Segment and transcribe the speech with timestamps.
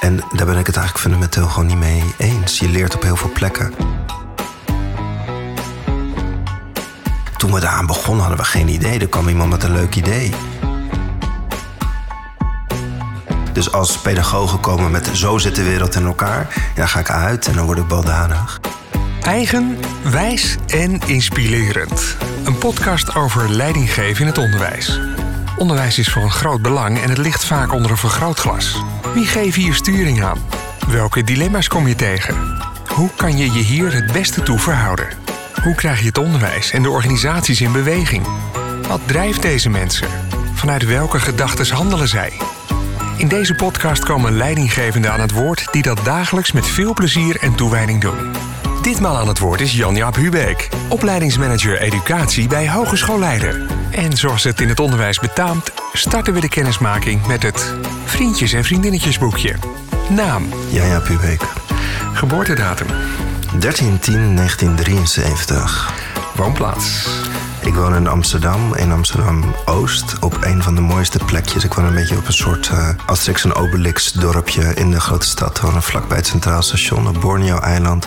[0.00, 2.58] En daar ben ik het eigenlijk fundamenteel gewoon niet mee eens.
[2.58, 3.74] Je leert op heel veel plekken.
[7.36, 8.98] Toen we daaraan begonnen hadden we geen idee.
[8.98, 10.34] Er kwam iemand met een leuk idee.
[13.52, 17.46] Dus als pedagogen komen met zo zit de wereld in elkaar, ja, ga ik uit
[17.46, 18.60] en dan word ik baldadig.
[19.22, 22.16] Eigen, wijs en inspirerend.
[22.44, 25.00] Een podcast over leidinggeven in het onderwijs.
[25.56, 28.82] Onderwijs is van groot belang en het ligt vaak onder een vergrootglas.
[29.14, 30.38] Wie geeft hier sturing aan?
[30.88, 32.58] Welke dilemma's kom je tegen?
[32.94, 35.08] Hoe kan je je hier het beste toe verhouden?
[35.62, 38.26] Hoe krijg je het onderwijs en de organisaties in beweging?
[38.88, 40.08] Wat drijft deze mensen?
[40.54, 42.32] Vanuit welke gedachten handelen zij?
[43.16, 47.54] In deze podcast komen leidinggevenden aan het woord die dat dagelijks met veel plezier en
[47.54, 48.32] toewijding doen.
[48.82, 53.66] Ditmaal aan het woord is Jan-Jaap Hubeek, opleidingsmanager educatie bij Hogeschool Leiden.
[53.90, 58.64] En zoals het in het onderwijs betaamt, starten we de kennismaking met het Vriendjes en
[58.64, 59.54] Vriendinnetjesboekje.
[60.08, 61.42] Naam, Jan-Jaap Hubeek.
[62.12, 62.86] geboortedatum,
[63.58, 65.92] 13-10-1973.
[66.34, 67.08] woonplaats,
[67.60, 71.64] Ik woon in Amsterdam, in Amsterdam-Oost, op een van de mooiste plekjes.
[71.64, 75.26] Ik woon een beetje op een soort eh Asterix en Obelix dorpje in de grote
[75.26, 75.60] stad.
[75.60, 78.06] We wonen vlakbij het Centraal Station op Borneo-eiland.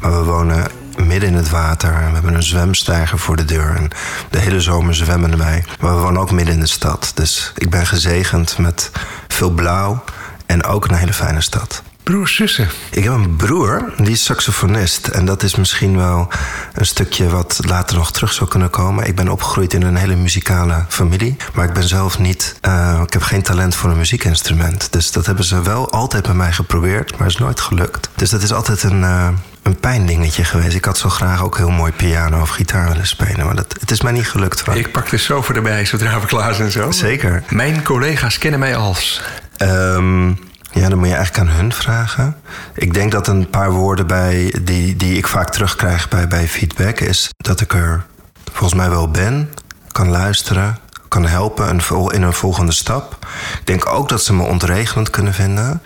[0.00, 1.90] Maar we wonen midden in het water.
[1.92, 3.76] We hebben een zwemstijger voor de deur.
[3.76, 3.90] En
[4.30, 5.64] de hele zomer zwemmen wij.
[5.80, 7.12] Maar we wonen ook midden in de stad.
[7.14, 8.90] Dus ik ben gezegend met
[9.28, 10.04] veel blauw
[10.46, 11.82] en ook een hele fijne stad.
[12.02, 12.68] broers, zussen.
[12.90, 15.06] Ik heb een broer, die is saxofonist.
[15.06, 16.28] En dat is misschien wel
[16.74, 19.06] een stukje wat later nog terug zou kunnen komen.
[19.06, 21.36] Ik ben opgegroeid in een hele muzikale familie.
[21.54, 22.54] Maar ik ben zelf niet...
[22.60, 24.92] eh, ik heb geen talent voor een muziekinstrument.
[24.92, 27.18] Dus dat hebben ze wel altijd bij mij geprobeerd.
[27.18, 28.08] Maar is nooit gelukt.
[28.14, 29.02] Dus dat is altijd een...
[29.04, 29.28] eh,
[29.62, 30.76] een pijndingetje geweest.
[30.76, 33.46] Ik had zo graag ook heel mooi piano of gitaar willen spelen.
[33.46, 34.78] Maar dat, het is mij niet gelukt, Frank.
[34.78, 36.90] Ik pak de sofa erbij zodra we klaar zijn zo.
[36.90, 37.42] Zeker.
[37.48, 39.22] Mijn collega's kennen mij als.
[39.56, 40.28] Ehm,
[40.72, 42.36] ja, dan moet je eigenlijk aan hun vragen.
[42.74, 47.00] Ik denk dat een paar woorden bij, die, die ik vaak terugkrijg bij, bij feedback...
[47.00, 48.04] is dat ik er
[48.52, 49.50] volgens mij wel ben,
[49.92, 51.80] kan luisteren, kan helpen
[52.10, 53.26] in een volgende stap.
[53.58, 55.64] Ik denk ook dat ze me ontregelend kunnen vinden.
[55.64, 55.80] En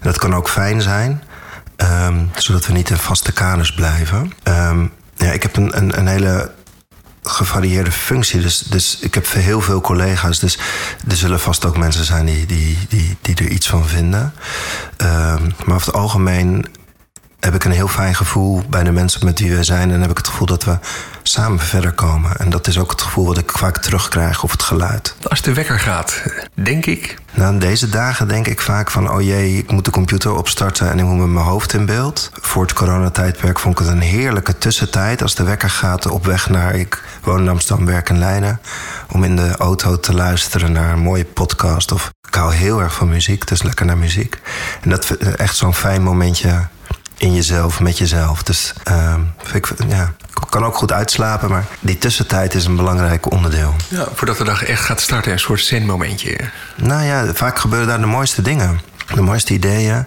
[0.00, 1.22] dat kan ook fijn zijn,
[1.80, 4.32] ehm, zodat we niet in vaste kaders blijven.
[4.42, 4.86] Ehm,
[5.16, 6.50] ja, ik heb een, een, een hele
[7.22, 8.40] gevarieerde functie.
[8.40, 10.38] Dus, dus ik heb heel veel collega's.
[10.38, 10.58] Dus
[11.08, 14.34] er zullen vast ook mensen zijn die, die, die, die er iets van vinden.
[14.96, 16.66] Ehm, maar over het algemeen
[17.40, 19.90] heb ik een heel fijn gevoel bij de mensen met wie we zijn.
[19.90, 20.78] En heb ik het gevoel dat we
[21.22, 22.36] samen verder komen.
[22.36, 25.14] En dat is ook het gevoel wat ik vaak terugkrijg of het geluid.
[25.28, 26.22] Als de wekker gaat,
[26.54, 27.18] denk ik.
[27.32, 29.10] Nou, deze dagen denk ik vaak van...
[29.10, 32.30] oh jee, ik moet de computer opstarten en ik moet met mijn hoofd in beeld.
[32.40, 35.22] Voor het coronatijdperk vond ik het een heerlijke tussentijd...
[35.22, 36.74] als de wekker gaat op weg naar...
[36.74, 38.60] ik woon in Amsterdam, werk in Leiden...
[39.10, 41.92] om in de auto te luisteren naar een mooie podcast.
[41.92, 44.40] Of ik hou heel erg van muziek, dus lekker naar muziek.
[44.80, 46.68] En dat echt zo'n fijn momentje
[47.20, 48.42] in jezelf, met jezelf.
[48.42, 49.20] Dus ehm,
[49.52, 50.12] ik, ja,
[50.48, 51.50] kan ook goed uitslapen...
[51.50, 53.74] maar die tussentijd is een belangrijk onderdeel.
[53.88, 56.38] Ja, voordat de dag echt gaat starten, een soort zen-momentje.
[56.76, 58.80] Nou ja, vaak gebeuren daar de mooiste dingen.
[59.14, 60.04] De mooiste ideeën.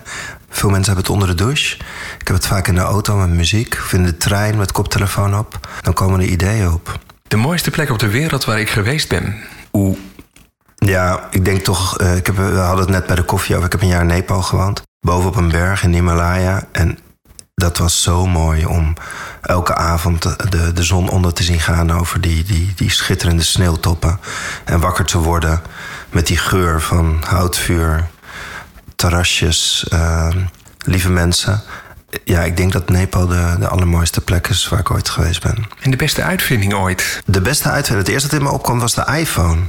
[0.50, 1.76] Veel mensen hebben het onder de douche.
[2.20, 3.74] Ik heb het vaak in de auto met muziek.
[3.84, 5.68] Of in de trein met koptelefoon op.
[5.82, 7.00] Dan komen er ideeën op.
[7.28, 9.36] De mooiste plek op de wereld waar ik geweest ben.
[9.74, 9.98] Oeh.
[10.76, 11.98] Ja, ik denk toch...
[11.98, 13.66] eh, ik heb, we hadden het net bij de koffie over.
[13.66, 14.82] Ik heb een jaar in Nepal gewoond.
[15.04, 16.68] Boven op een berg in de Himalaya.
[16.72, 17.00] En
[17.56, 18.94] dat was zo mooi om
[19.42, 21.92] elke avond de, de, zon onder te zien gaan...
[21.92, 24.20] over die, die, die schitterende sneeuwtoppen.
[24.64, 25.62] En wakker te worden
[26.10, 28.08] met die geur van houtvuur,
[28.96, 30.28] terrasjes, eh,
[30.86, 31.62] lieve mensen.
[32.24, 35.68] Ja, ik denk dat Nepal de, de allermooiste plek is waar ik ooit geweest ben.
[35.82, 37.22] En de beste uitvinding ooit.
[37.26, 39.62] De beste uitvinding, het eerste dat in me opkwam was de iPhone.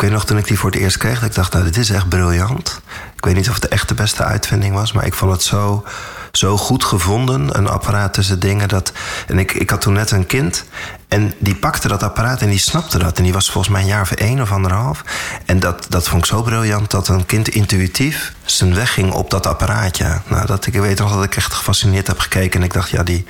[0.00, 1.76] Ik weet nog toen ik die voor het eerst kreeg, dat ik dacht, nou, dit
[1.76, 2.80] is echt briljant.
[3.16, 5.84] Ik weet niet of het echt de beste uitvinding was, maar ik vond het zo,
[6.32, 7.58] zo goed gevonden.
[7.58, 8.92] Een apparaat tussen dingen dat.
[9.26, 10.64] En ik, ik had toen net een kind.
[11.08, 13.18] En die pakte dat apparaat en die snapte dat.
[13.18, 15.04] En die was volgens mij een jaar of één of anderhalf.
[15.44, 19.30] En dat, dat vond ik zo briljant dat een kind intuïtief zijn weg ging op
[19.30, 20.20] dat apparaatje.
[20.26, 22.60] Nou, dat, ik weet nog dat ik echt gefascineerd heb gekeken.
[22.60, 23.24] En ik dacht, ja, die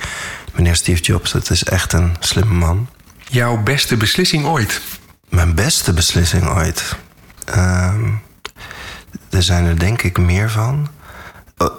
[0.53, 2.87] meneer Steve Jobs, dat is echt een slimme man.
[3.27, 4.81] Jouw beste beslissing ooit.
[5.31, 6.95] Mijn beste beslissing ooit.
[7.45, 8.05] Ehm,
[9.29, 10.87] er zijn er denk ik meer van.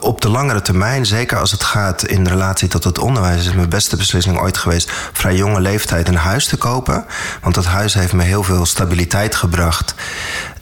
[0.00, 3.68] Op de langere termijn, zeker als het gaat in relatie tot het onderwijs, is mijn
[3.68, 7.04] beste beslissing ooit geweest vrij jonge leeftijd een huis te kopen.
[7.42, 9.94] Want dat huis heeft me heel veel stabiliteit gebracht.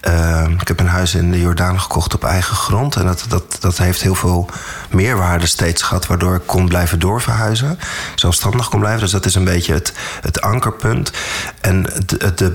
[0.00, 2.96] Ehm, ik heb een huis in de Jordaan gekocht op eigen grond.
[2.96, 4.48] En dat, dat, dat heeft heel veel
[4.90, 7.78] meerwaarde steeds gehad, waardoor ik kon blijven doorverhuizen.
[8.14, 9.00] Zelfstandig kon blijven.
[9.00, 11.12] Dus dat is een beetje het, het ankerpunt.
[11.60, 12.50] En de, de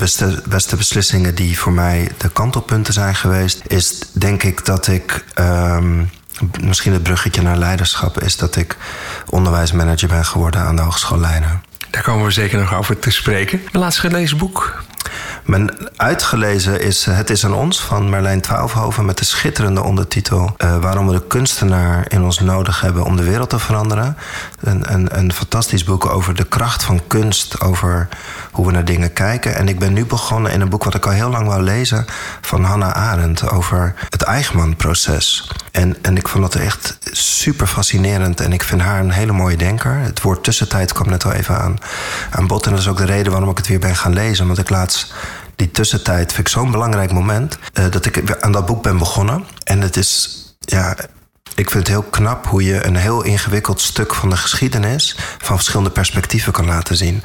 [0.47, 5.25] beste, beslissingen die voor mij de kantelpunten zijn geweest, is denk ik dat ik.
[5.33, 6.03] ehm,
[6.61, 8.77] misschien het bruggetje naar leiderschap is dat ik
[9.29, 11.63] onderwijsmanager ben geworden aan de Hogeschool Leiden.
[11.89, 13.61] Daar komen we zeker nog over te spreken.
[13.71, 14.83] Mijn laatst gelezen boek?
[15.43, 20.77] Mijn uitgelezen is Het is aan ons van Marlijn Twaalfhoven met de schitterende ondertitel uh,
[20.77, 24.17] Waarom we de kunstenaar in ons nodig hebben om de wereld te veranderen.
[24.61, 28.07] Een, een, een fantastisch boek over de kracht van kunst, over
[28.51, 29.55] hoe we naar dingen kijken.
[29.55, 32.05] En ik ben nu begonnen in een boek wat ik al heel lang wou lezen
[32.41, 35.51] van Hannah Arendt over het Eichmann-proces.
[35.71, 39.57] En, en ik vond dat echt super fascinerend en ik vind haar een hele mooie
[39.57, 39.93] denker.
[39.99, 41.77] Het woord tussentijd kwam net al even aan,
[42.29, 44.45] aan bod en dat is ook de reden waarom ik het weer ben gaan lezen.
[44.45, 44.69] Want ik
[45.55, 49.45] die tussentijd vind ik zo'n belangrijk moment uh, dat ik aan dat boek ben begonnen.
[49.63, 50.95] En het is, ja,
[51.55, 55.55] ik vind het heel knap hoe je een heel ingewikkeld stuk van de geschiedenis van
[55.55, 57.23] verschillende perspectieven kan laten zien.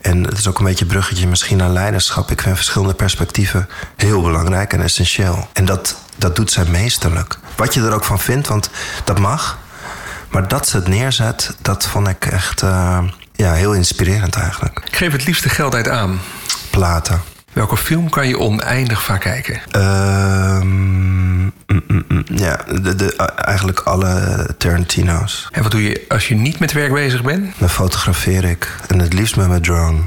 [0.00, 2.30] En het is ook een beetje een bruggetje misschien naar leiderschap.
[2.30, 5.48] Ik vind verschillende perspectieven heel belangrijk en essentieel.
[5.52, 7.38] En dat, dat doet zij meesterlijk.
[7.56, 8.70] Wat je er ook van vindt, want
[9.04, 9.58] dat mag.
[10.30, 12.98] Maar dat ze het neerzet, dat vond ik echt uh,
[13.32, 14.82] ja, heel inspirerend eigenlijk.
[14.86, 16.20] Ik geef het liefste geld uit aan.
[16.78, 17.20] Platen.
[17.52, 19.60] Welke film kan je oneindig vaak kijken?
[19.76, 25.48] Uh, mm, mm, mm, ja, de, de, eigenlijk alle Tarantino's.
[25.52, 27.54] En wat doe je als je niet met werk bezig bent?
[27.58, 28.76] Dan fotografeer ik.
[28.88, 30.00] En het liefst met mijn drone.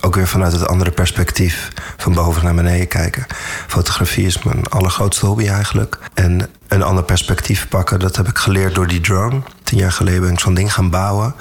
[0.00, 1.68] Ook weer vanuit het andere perspectief.
[1.96, 3.26] Van boven naar beneden kijken.
[3.66, 5.98] Fotografie is mijn allergrootste hobby eigenlijk.
[6.14, 9.42] En een ander perspectief pakken, dat heb ik geleerd door die drone.
[9.66, 11.34] Tien jaar geleden ben ik zo'n ding gaan bouwen.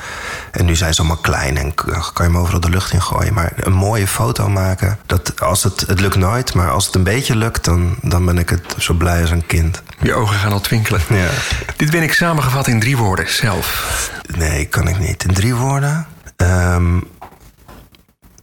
[0.51, 3.33] En nu zijn ze allemaal klein en kan je hem overal de lucht in gooien.
[3.33, 6.53] Maar een mooie foto maken, dat, als het, het lukt nooit.
[6.53, 9.45] Maar als het een beetje lukt, dan, dan ben ik het zo blij als een
[9.45, 9.81] kind.
[10.01, 11.01] Je ogen gaan al twinkelen.
[11.09, 11.29] Ja.
[11.75, 14.11] Dit ben ik samengevat in drie woorden, zelf.
[14.37, 15.23] Nee, kan ik niet.
[15.23, 16.07] In drie woorden?
[16.37, 17.07] Um,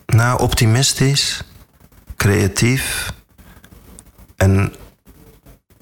[0.07, 1.45] nou, optimistisch,
[2.17, 3.13] creatief
[4.37, 4.75] en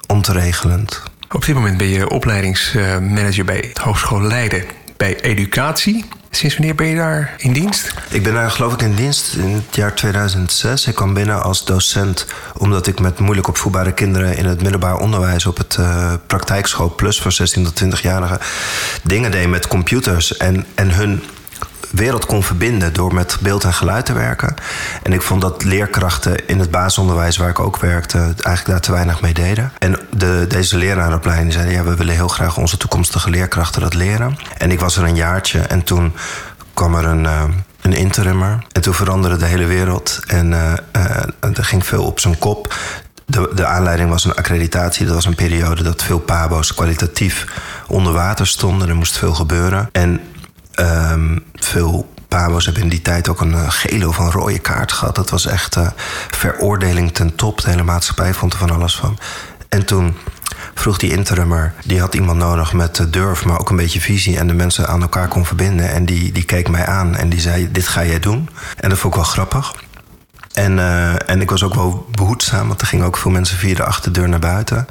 [0.06, 1.02] ontregelend.
[1.32, 4.64] Op dit moment ben je opleidingsmanager bij de Hogeschool Leiden.
[4.96, 6.04] Bij educatie.
[6.30, 7.94] Sinds wanneer ben je daar in dienst?
[8.10, 10.86] Ik ben daar geloof ik in dienst in het jaar 2006.
[10.86, 15.46] Ik kwam binnen als docent omdat ik met moeilijk opvoedbare kinderen in het middelbaar onderwijs
[15.46, 18.40] op het uh, praktijkschool plus voor 16 tot 20-jarigen
[19.02, 21.22] dingen deed met computers en, en hun
[21.90, 24.54] wereld kon verbinden door met beeld en geluid te werken.
[25.02, 28.92] En ik vond dat leerkrachten in het basisonderwijs waar ik ook werkte, eigenlijk daar te
[28.92, 29.72] weinig mee deden.
[29.78, 34.38] En de, deze leraaropleiding zeiden: ja, we willen heel graag onze toekomstige leerkrachten dat leren.
[34.58, 36.12] En ik was er een jaartje en toen
[36.74, 37.24] kwam er een.
[37.24, 37.42] Uh,
[37.80, 38.64] een interimmer.
[38.72, 40.20] En toen veranderde de hele wereld.
[40.26, 40.72] En uh,
[41.40, 42.74] er ging veel op zijn kop.
[43.26, 45.06] De, de, aanleiding was een accreditatie.
[45.06, 47.46] Dat was een periode dat veel pabo's kwalitatief
[47.86, 48.88] onder water stonden.
[48.88, 49.88] Er moest veel gebeuren.
[49.92, 50.20] En
[50.80, 54.92] Um, veel Pabo's hebben in die tijd ook een uh, gele of een rode kaart
[54.92, 55.14] gehad.
[55.14, 55.88] Dat was echt uh,
[56.30, 57.60] veroordeling ten top.
[57.60, 59.18] De hele maatschappij vond er van alles van.
[59.68, 60.16] En toen
[60.74, 64.46] vroeg die interimmer, die had iemand nodig met durf, maar ook een beetje visie en
[64.46, 65.90] de mensen aan elkaar kon verbinden.
[65.90, 68.48] En die, die keek mij aan en die zei: Dit ga jij doen.
[68.76, 69.74] En dat vond ik wel grappig.
[70.52, 73.74] En, uh, en ik was ook wel behoedzaam, want er gingen ook veel mensen via
[73.74, 74.86] de achterdeur naar buiten.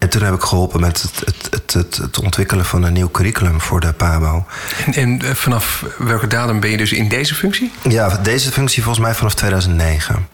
[0.00, 3.60] En toen heb ik geholpen met het, het, het, het, ontwikkelen van een nieuw curriculum
[3.60, 4.44] voor de PABO.
[4.86, 7.72] En, en, eh, vanaf welke datum ben je dus in deze functie?
[7.88, 10.28] Ja, deze functie volgens mij vanaf 2009.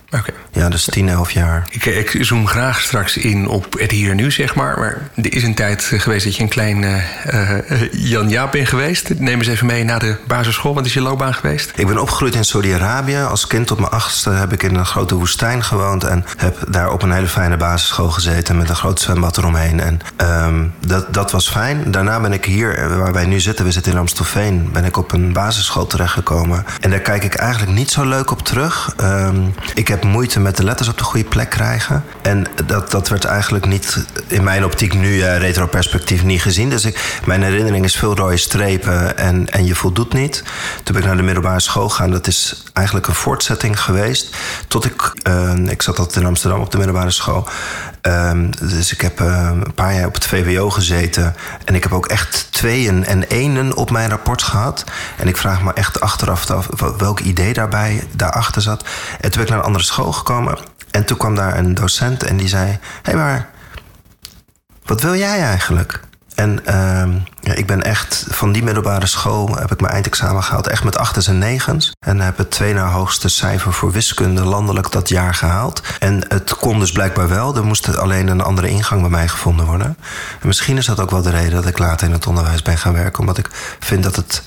[0.56, 1.66] Ja, dus 10, 11 jaar.
[1.70, 4.78] Ik, ik, zoom graag straks in op het hier en nu, zeg maar.
[4.78, 9.18] Maar er is een tijd geweest dat je een klein uh, Jan Jaap bent geweest.
[9.18, 10.74] Neem eens even mee naar de basisschool.
[10.74, 11.72] Wat is je loopbaan geweest?
[11.76, 13.18] Ik ben opgegroeid in Saudi-Arabië.
[13.18, 16.04] Als kind tot mijn achtste heb ik in een grote woestijn gewoond.
[16.04, 19.80] En heb daar op een hele fijne basisschool gezeten met een groot zwembad eromheen.
[19.80, 20.00] En
[20.46, 21.90] um, dat, dat was fijn.
[21.90, 25.12] Daarna ben ik hier, waar wij nu zitten, we zitten in Amstelveen, ben ik op
[25.12, 26.64] een basisschool terechtgekomen.
[26.80, 28.94] En daar kijk ik eigenlijk niet zo leuk op terug.
[29.00, 32.04] Um, ik heb moeite met de letters op de goede plek krijgen.
[32.22, 36.70] En dat, dat werd eigenlijk niet in mijn optiek nu uh, retroperspectief niet gezien.
[36.70, 40.42] Dus ik, mijn herinnering is veel rode strepen en, en je voldoet niet.
[40.82, 42.10] Toen ben ik naar de middelbare school gegaan.
[42.10, 44.36] Dat is eigenlijk een voortzetting geweest.
[44.68, 47.48] Tot ik, uh, ik zat altijd in Amsterdam op de middelbare school.
[48.06, 51.34] Um, dus ik heb uh, een paar jaar op het VWO gezeten.
[51.64, 54.84] En ik heb ook echt tweeën en enen op mijn rapport gehad.
[55.16, 58.84] En ik vraag me echt achteraf af welk idee daarbij daarachter zat.
[59.20, 60.58] En toen ben ik naar een andere school gekomen.
[60.90, 63.48] En toen kwam daar een docent en die zei: Hé, hey, maar
[64.84, 66.00] wat wil jij eigenlijk?
[66.36, 70.66] En uh, ja, ik ben echt van die middelbare school heb ik mijn eindexamen gehaald,
[70.66, 71.92] echt met achters en negens.
[72.06, 75.82] En heb het twee na hoogste cijfer voor wiskunde landelijk dat jaar gehaald.
[75.98, 77.56] En het kon dus blijkbaar wel.
[77.56, 79.96] Er moest alleen een andere ingang bij mij gevonden worden.
[80.40, 82.78] En misschien is dat ook wel de reden dat ik later in het onderwijs ben
[82.78, 83.50] gaan werken, omdat ik
[83.80, 84.42] vind dat het,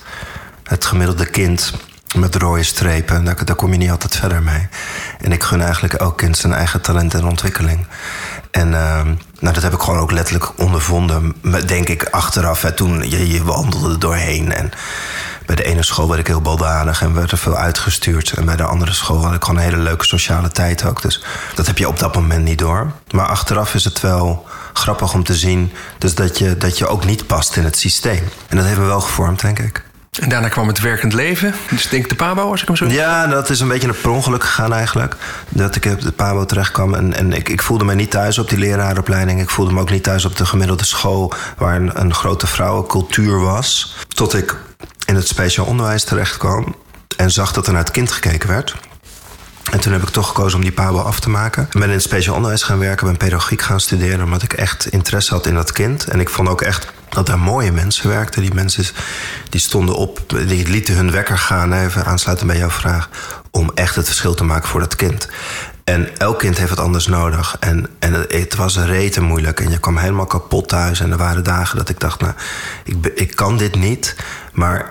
[0.64, 1.72] het gemiddelde kind
[2.14, 3.24] met rode strepen.
[3.24, 4.68] Daar, daar kom je niet altijd verder mee.
[5.20, 7.86] En ik gun eigenlijk elk kind zijn eigen talent en ontwikkeling.
[8.50, 9.06] En ehm,
[9.40, 11.34] nou, dat heb ik gewoon ook letterlijk ondervonden,
[11.66, 12.62] denk ik, achteraf.
[12.62, 14.52] Hè, toen je, je wandelde er doorheen.
[14.52, 14.70] En
[15.46, 18.32] bij de ene school werd ik heel baldadig en werd er veel uitgestuurd.
[18.32, 21.02] En bij de andere school had ik gewoon een hele leuke sociale tijd ook.
[21.02, 22.92] Dus dat heb je op dat moment niet door.
[23.10, 27.04] Maar achteraf is het wel grappig om te zien dus dat, je, dat je ook
[27.04, 28.22] niet past in het systeem.
[28.48, 29.82] En dat heeft me wel gevormd, denk ik.
[30.18, 31.54] En daarna kwam het werkend leven.
[31.70, 32.86] Dus denk de Pabo, als ik hem zo...
[32.86, 35.16] Ja, dat is een beetje een per ongeluk gegaan eigenlijk.
[35.48, 36.94] Dat ik op de Pabo terecht kwam.
[36.94, 39.40] En, en ik, ik voelde me niet thuis op die leraaropleiding.
[39.40, 41.32] Ik voelde me ook niet thuis op de gemiddelde school...
[41.56, 43.96] waar een, een grote vrouwencultuur was.
[44.08, 44.56] Tot ik
[45.06, 46.74] in het speciaal onderwijs terecht kwam...
[47.16, 48.76] en zag dat er naar het kind gekeken werd...
[49.70, 51.62] En toen heb ik toch gekozen om die PABO af te maken.
[51.62, 54.24] Ik ben in het speciaal onderwijs gaan werken, ben pedagogiek gaan studeren...
[54.24, 56.04] omdat ik echt interesse had in dat kind.
[56.04, 58.42] En ik vond ook echt dat daar mooie mensen werkten.
[58.42, 58.84] Die mensen
[59.48, 61.72] die stonden op, die lieten hun wekker gaan...
[61.72, 63.08] even aansluiten bij jouw vraag...
[63.50, 65.28] om echt het verschil te maken voor dat kind.
[65.84, 67.56] En elk kind heeft het anders nodig.
[67.60, 69.60] En, en het was rete moeilijk.
[69.60, 71.00] En je kwam helemaal kapot thuis.
[71.00, 72.32] En er waren dagen dat ik dacht, nou,
[72.84, 74.16] ik, ik kan dit niet.
[74.52, 74.90] Maar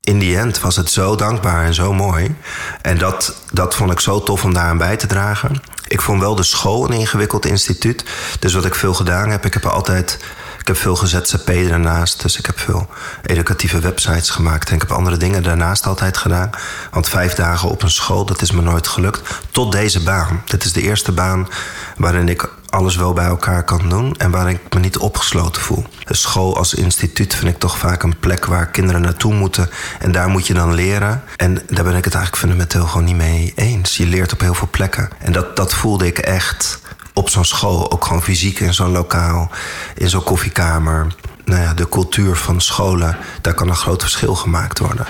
[0.00, 2.34] in die end was het zo dankbaar en zo mooi.
[2.82, 5.62] En dat, dat vond ik zo tof om daaraan bij te dragen.
[5.90, 8.04] Ik vond wel de school een ingewikkeld instituut.
[8.38, 10.18] Dus wat ik veel gedaan heb, ik heb altijd
[10.60, 12.22] ik heb veel gezet CP daarnaast.
[12.22, 12.88] Dus ik heb veel
[13.22, 14.68] educatieve websites gemaakt.
[14.68, 16.50] En ik heb andere dingen daarnaast altijd gedaan.
[16.90, 19.20] Want vijf dagen op een school, dat is me nooit gelukt.
[19.50, 20.42] Tot deze baan.
[20.44, 21.48] Dit is de eerste baan
[21.96, 25.84] waarin ik alles wel bij elkaar kan doen en waar ik me niet opgesloten voel.
[26.04, 30.12] De school als instituut vind ik toch vaak een plek waar kinderen naartoe moeten en
[30.12, 31.22] daar moet je dan leren.
[31.36, 33.96] En daar ben ik het eigenlijk fundamenteel gewoon niet mee eens.
[33.96, 35.08] Je leert op heel veel plekken.
[35.18, 36.80] En dat, dat voelde ik echt
[37.14, 39.50] op zo'n school, ook gewoon fysiek in zo'n lokaal,
[39.94, 41.06] in zo'n koffiekamer.
[41.44, 45.06] Nou ja, de cultuur van scholen, daar kan een groot verschil gemaakt worden.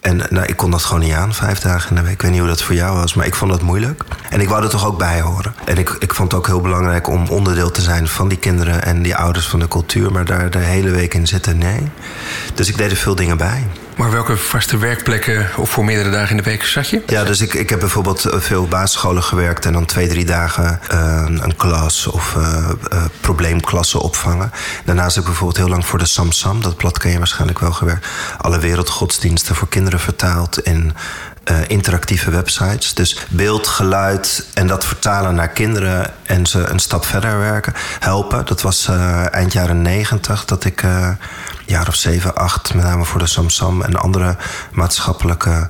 [0.00, 2.12] En nou, ik kon dat gewoon niet aan, vijf dagen in de week.
[2.12, 4.04] Ik weet niet hoe dat voor jou was, maar ik vond dat moeilijk.
[4.30, 5.54] En ik wou er toch ook bij horen.
[5.64, 8.82] En ik, ik vond het ook heel belangrijk om onderdeel te zijn van die kinderen
[8.84, 10.12] en die ouders van de cultuur.
[10.12, 11.88] Maar daar de hele week in zitten, nee.
[12.54, 13.66] Dus ik deed er veel dingen bij.
[13.98, 17.02] Maar welke vaste werkplekken of voor meerdere dagen in de week zat je?
[17.06, 20.80] Ja, dus ik, ik heb bijvoorbeeld eh, veel basisscholen gewerkt en dan twee, drie dagen
[20.92, 22.70] uh, een klas of uh,
[23.20, 24.52] probleemklassen opvangen.
[24.84, 27.72] Daarnaast heb ik bijvoorbeeld heel lang voor de Samsam, dat plat ken je waarschijnlijk wel
[27.72, 28.06] gewerkt.
[28.38, 30.94] Alle wereldgodsdiensten voor kinderen vertaald in
[31.50, 32.94] uh, interactieve websites.
[32.94, 38.46] Dus beeld, geluid en dat vertalen naar kinderen en ze een stap verder werken, helpen.
[38.46, 41.08] Dat was uh, eind jaren negentig dat ik uh,
[41.66, 44.36] jaar of zeven, acht, met name voor de Samsam en andere
[44.72, 45.68] maatschappelijke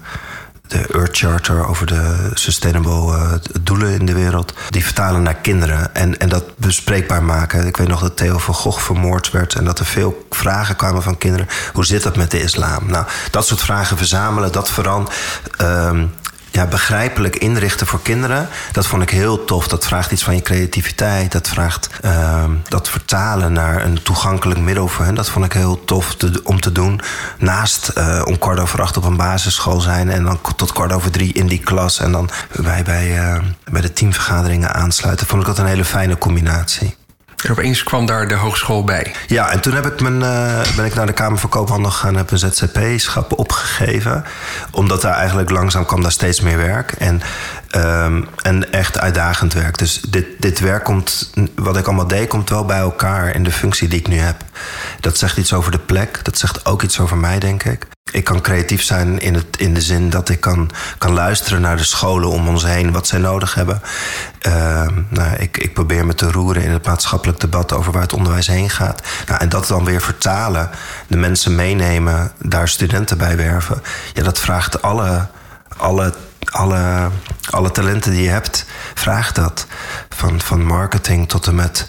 [0.69, 4.53] de Earth Charter over de sustainable uh, doelen in de wereld.
[4.71, 7.67] Die vertalen naar kinderen en, en dat bespreekbaar maken.
[7.67, 11.03] Ik weet nog dat Theo van Gogh vermoord werd en dat er veel vragen kwamen
[11.03, 11.49] van kinderen.
[11.73, 12.87] Hoe zit dat met de islam?
[12.87, 15.17] Nou, dat soort vragen verzamelen, dat verandert.
[15.61, 16.03] Uh,
[16.51, 18.49] ja, begrijpelijk inrichten voor kinderen.
[18.73, 19.69] Dat vond ik heel tof.
[19.69, 21.33] Dat vraagt iets van je creativiteit.
[21.33, 25.15] Dat vraagt uh, dat vertalen naar een toegankelijk middel voor hen.
[25.15, 27.01] Dat vond ik heel tof om te doen.
[27.39, 30.11] Naast uh, om kwart over acht op een basisschool zijn.
[30.11, 32.01] En dan tot kwart over drie in die klas.
[32.01, 32.31] En dan
[32.63, 33.39] bij, bij, uh,
[33.71, 35.27] bij de teamvergaderingen aansluiten.
[35.27, 36.98] Vond ik dat een hele fijne combinatie.
[37.45, 39.15] En opeens kwam daar de hogeschool bij.
[39.27, 42.13] Ja, en toen heb ik mijn, uh, ben ik naar de Kamer van Koophandel gegaan
[42.13, 44.25] en heb een ZZP-schap opgegeven.
[44.71, 46.93] Omdat daar eigenlijk langzaam kwam daar steeds meer werk.
[46.93, 47.23] En,
[47.79, 49.79] um, en echt uitdagend werk.
[49.79, 53.53] Dus dit, dit werk komt, wat ik allemaal deed, komt wel bij elkaar in de
[53.53, 54.45] functie die ik nu heb.
[55.01, 56.25] Dat zegt iets over de plek.
[56.25, 57.87] Dat zegt ook iets over mij, denk ik.
[58.11, 61.77] Ik kan creatief zijn in, het, in de zin dat ik kan, kan luisteren naar
[61.77, 63.83] de scholen om ons heen, wat zij nodig hebben.
[64.47, 68.13] Uh, nou, ik, ik probeer me te roeren in het maatschappelijk debat over waar het
[68.13, 69.03] onderwijs heen gaat.
[69.27, 70.71] Nou, en dat dan weer vertalen,
[71.07, 73.83] de mensen meenemen, daar studenten bij werven.
[74.15, 75.27] Ja, dat vraagt alle,
[75.77, 76.15] alle,
[76.51, 77.09] alle,
[77.51, 78.65] alle talenten die je hebt,
[78.95, 79.67] vraagt dat.
[80.09, 81.87] Van, van marketing tot en met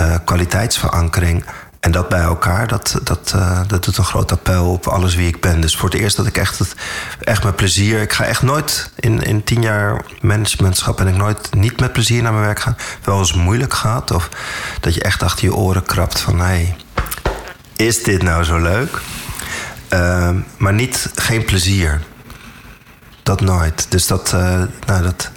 [0.00, 1.44] uh, kwaliteitsverankering.
[1.80, 5.28] En dat bij elkaar, dat, dat, uh, dat doet een groot appel op alles wie
[5.28, 5.60] ik ben.
[5.60, 6.74] Dus voor het eerst dat ik echt, het,
[7.20, 8.00] echt met plezier...
[8.00, 10.96] Ik ga echt nooit in, in tien jaar managementschap...
[10.96, 12.76] ben ik nooit niet met plezier naar mijn werk gaan.
[13.04, 14.10] Wel eens moeilijk gehad.
[14.10, 14.28] Of
[14.80, 16.38] dat je echt achter je oren krabt van...
[16.38, 16.76] hé, hey,
[17.76, 19.00] is dit nou zo leuk?
[19.92, 22.00] Uh, maar niet, geen plezier.
[23.28, 23.86] Dat nooit.
[23.88, 24.40] Dus dat, uh,
[24.86, 25.30] nou, dat,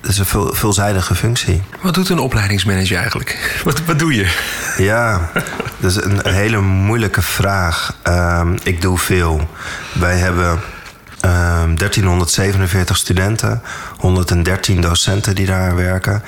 [0.00, 1.62] dat is een veel, veelzijdige functie.
[1.82, 3.50] Wat doet een opleidingsmanager eigenlijk?
[3.64, 4.36] Wat, wat doe je?
[4.78, 5.30] Ja,
[5.78, 7.96] dat is een hele moeilijke vraag.
[8.04, 9.48] Um, ik doe veel.
[9.92, 13.62] Wij hebben um, 1347 studenten,
[13.96, 16.22] 113 docenten die daar werken.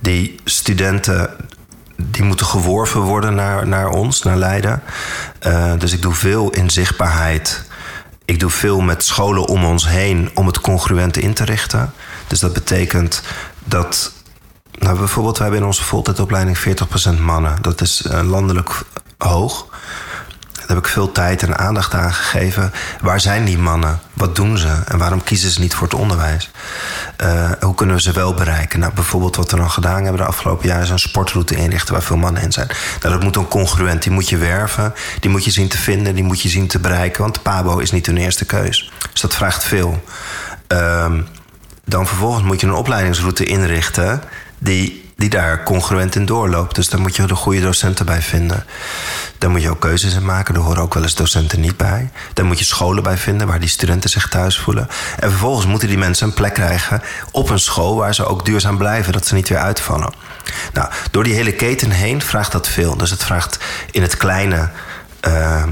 [0.00, 1.30] Die studenten
[1.96, 4.82] die moeten geworven worden naar, naar ons, naar Leiden.
[5.46, 7.65] Uh, dus ik doe veel in zichtbaarheid.
[8.26, 11.92] Ik doe veel met scholen om ons heen om het congruent in te richten.
[12.26, 13.22] Dus dat betekent
[13.64, 14.12] dat
[14.78, 17.62] Nou, bijvoorbeeld, we hebben in onze voltijdopleiding 40% mannen.
[17.62, 18.82] Dat is uh, landelijk
[19.18, 19.66] hoog.
[20.66, 22.72] Daar heb ik veel tijd en aandacht aan gegeven.
[23.00, 24.00] Waar zijn die mannen?
[24.12, 24.82] Wat doen ze?
[24.88, 26.50] En waarom kiezen ze niet voor het onderwijs?
[27.22, 28.78] Uh, hoe kunnen we ze wel bereiken?
[28.78, 30.82] Nou, bijvoorbeeld wat we dan gedaan hebben de afgelopen jaren...
[30.82, 32.68] is een sportroute inrichten waar veel mannen in zijn.
[33.00, 34.02] Nou, dat moet dan congruent.
[34.02, 34.94] Die moet je werven.
[35.20, 36.14] Die moet je zien te vinden.
[36.14, 37.22] Die moet je zien te bereiken.
[37.22, 38.92] Want PABO is niet hun eerste keus.
[39.12, 40.04] Dus dat vraagt veel.
[40.72, 41.12] Uh,
[41.84, 44.22] dan vervolgens moet je een opleidingsroute inrichten...
[44.58, 46.74] die die daar congruent in doorloopt.
[46.74, 48.64] Dus daar moet je de goede docenten bij vinden.
[49.38, 50.54] Daar moet je ook keuzes in maken.
[50.54, 52.10] Er horen ook wel eens docenten niet bij.
[52.34, 54.88] Daar moet je scholen bij vinden waar die studenten zich thuis voelen.
[55.18, 58.76] En vervolgens moeten die mensen een plek krijgen op een school waar ze ook duurzaam
[58.76, 60.12] blijven, dat ze niet weer uitvallen.
[60.72, 62.96] Nou, door die hele keten heen vraagt dat veel.
[62.96, 63.58] Dus het vraagt
[63.90, 64.70] in het kleine.
[65.28, 65.62] Uh,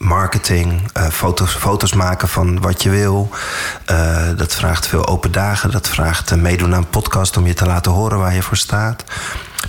[0.00, 3.28] marketing, uh, foto's, foto's maken van wat je wil.
[3.90, 5.70] Uh, dat vraagt veel open dagen.
[5.70, 8.56] Dat vraagt uh, meedoen aan een podcast om je te laten horen waar je voor
[8.56, 9.04] staat.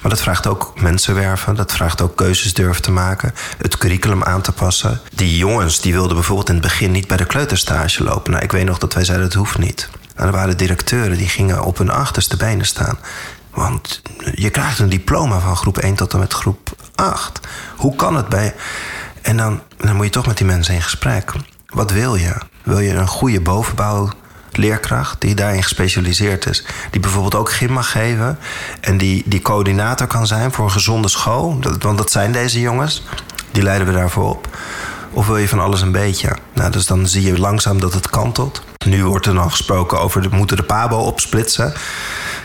[0.01, 1.55] Maar dat vraagt ook mensen werven.
[1.55, 3.33] Dat vraagt ook keuzes durven te maken.
[3.57, 5.01] Het curriculum aan te passen.
[5.13, 8.31] Die jongens die wilden bijvoorbeeld in het begin niet bij de kleuterstage lopen.
[8.31, 9.89] Nou, ik weet nog dat wij zeiden dat hoeft niet.
[10.15, 12.97] Nou, er waren directeuren die gingen op hun achterste benen staan.
[13.53, 14.01] Want
[14.35, 17.39] je krijgt een diploma van groep 1 tot en met groep 8.
[17.75, 18.53] Hoe kan het bij
[19.21, 19.61] en dan,
[19.93, 21.31] moet je toch met die mensen in gesprek.
[21.67, 22.33] Wat wil je?
[22.63, 26.65] Wil je een goede bovenbouwleerkracht die daarin gespecialiseerd is?
[26.91, 28.39] Die bijvoorbeeld ook gym mag geven
[28.81, 31.59] en die, die coördinator kan zijn voor een gezonde school?
[31.79, 33.03] want dat zijn deze jongens.
[33.51, 34.57] Die leiden we daarvoor op.
[35.13, 36.37] Of wil je van alles een beetje?
[36.53, 38.63] Nou, dus dan zie je langzaam dat het kantelt.
[38.85, 41.73] Nu wordt er nog gesproken over de, moeten de PABO opsplitsen.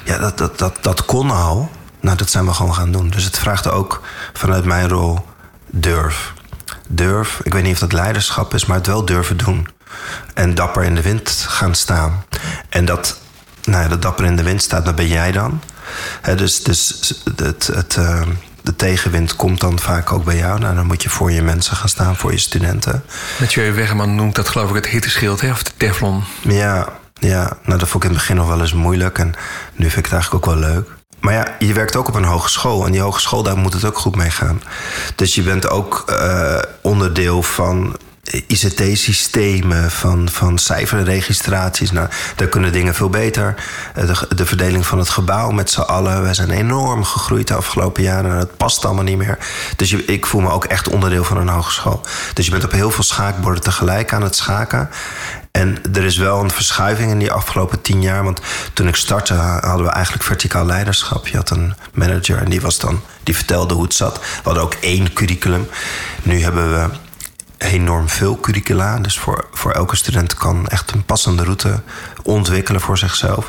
[0.04, 1.70] Ja, dat, dat, dat, dat kon al.
[2.00, 3.08] Nou, dat zijn we gewoon gaan doen.
[3.08, 4.02] Dus het vraagt ook
[4.32, 5.18] vanuit mijn rol
[5.66, 6.34] durf
[6.86, 9.68] durf, ik weet niet of dat leiderschap is, maar het wel durven doen.
[10.34, 12.24] En dapper in de wind gaan staan.
[12.68, 13.20] En dat,
[13.64, 15.62] nou ja, dat dapper in de wind staat, dat ben jij dan.
[16.36, 18.22] dus dus het, het, uh,
[18.62, 20.60] de tegenwind komt dan vaak ook bij jou.
[20.60, 23.04] Nou, dan moet je voor je mensen gaan staan, voor je studenten.
[23.40, 25.50] Mathieu Wegman noemt dat geloof ik het hitteschild, hè?
[25.50, 26.24] of de teflon.
[26.42, 26.88] Ja,
[27.20, 29.18] ja, nou dat vond ik in het begin nog wel eens moeilijk.
[29.18, 29.34] En
[29.74, 30.88] nu vind ik het eigenlijk ook wel leuk.
[31.26, 32.86] Maar ja, je werkt ook op een hogeschool.
[32.86, 34.62] En die hogeschool, daar moet het ook goed mee gaan.
[35.14, 37.96] Dus je bent ook uh, onderdeel van
[38.46, 41.90] ICT-systemen, van, van cijferregistraties.
[41.90, 43.54] Nou, daar kunnen dingen veel beter.
[43.94, 46.22] Eh, de, de verdeling van het gebouw met z'n allen.
[46.22, 48.30] Wij zijn enorm gegroeid de afgelopen jaren.
[48.30, 49.38] En het past allemaal niet meer.
[49.76, 52.00] Dus je, ik voel me ook echt onderdeel van een hogeschool.
[52.34, 54.88] Dus je bent op heel veel schaakborden tegelijk aan het schaken.
[55.56, 58.24] En er is wel een verschuiving in die afgelopen tien jaar.
[58.24, 58.40] Want
[58.72, 61.28] toen ik startte hadden we eigenlijk verticaal leiderschap.
[61.28, 64.18] Je had een manager en die, was dan, die vertelde hoe het zat.
[64.18, 65.68] We hadden ook één curriculum.
[66.22, 66.88] Nu hebben we
[67.58, 68.98] enorm veel curricula.
[68.98, 71.80] Dus voor, voor elke student kan echt een passende route
[72.22, 73.48] ontwikkelen voor zichzelf.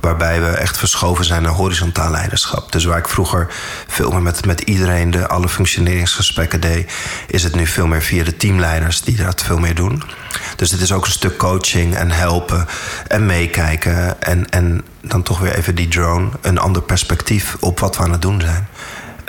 [0.00, 2.72] Waarbij we echt verschoven zijn naar horizontaal leiderschap.
[2.72, 3.46] Dus waar ik vroeger
[3.86, 6.92] veel meer met, met iedereen de alle functioneringsgesprekken deed,
[7.26, 10.02] is het nu veel meer via de teamleiders die dat veel meer doen.
[10.56, 12.66] Dus het is ook een stuk coaching en helpen
[13.08, 14.22] en meekijken.
[14.22, 18.12] En, en dan toch weer even die drone, een ander perspectief op wat we aan
[18.12, 18.68] het doen zijn.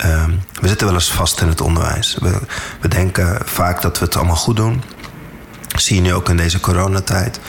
[0.00, 2.16] Ehm, we zitten wel eens vast in het onderwijs.
[2.20, 2.38] We,
[2.80, 4.82] we denken vaak dat we het allemaal goed doen.
[5.68, 7.40] Dat zie je nu ook in deze coronatijd.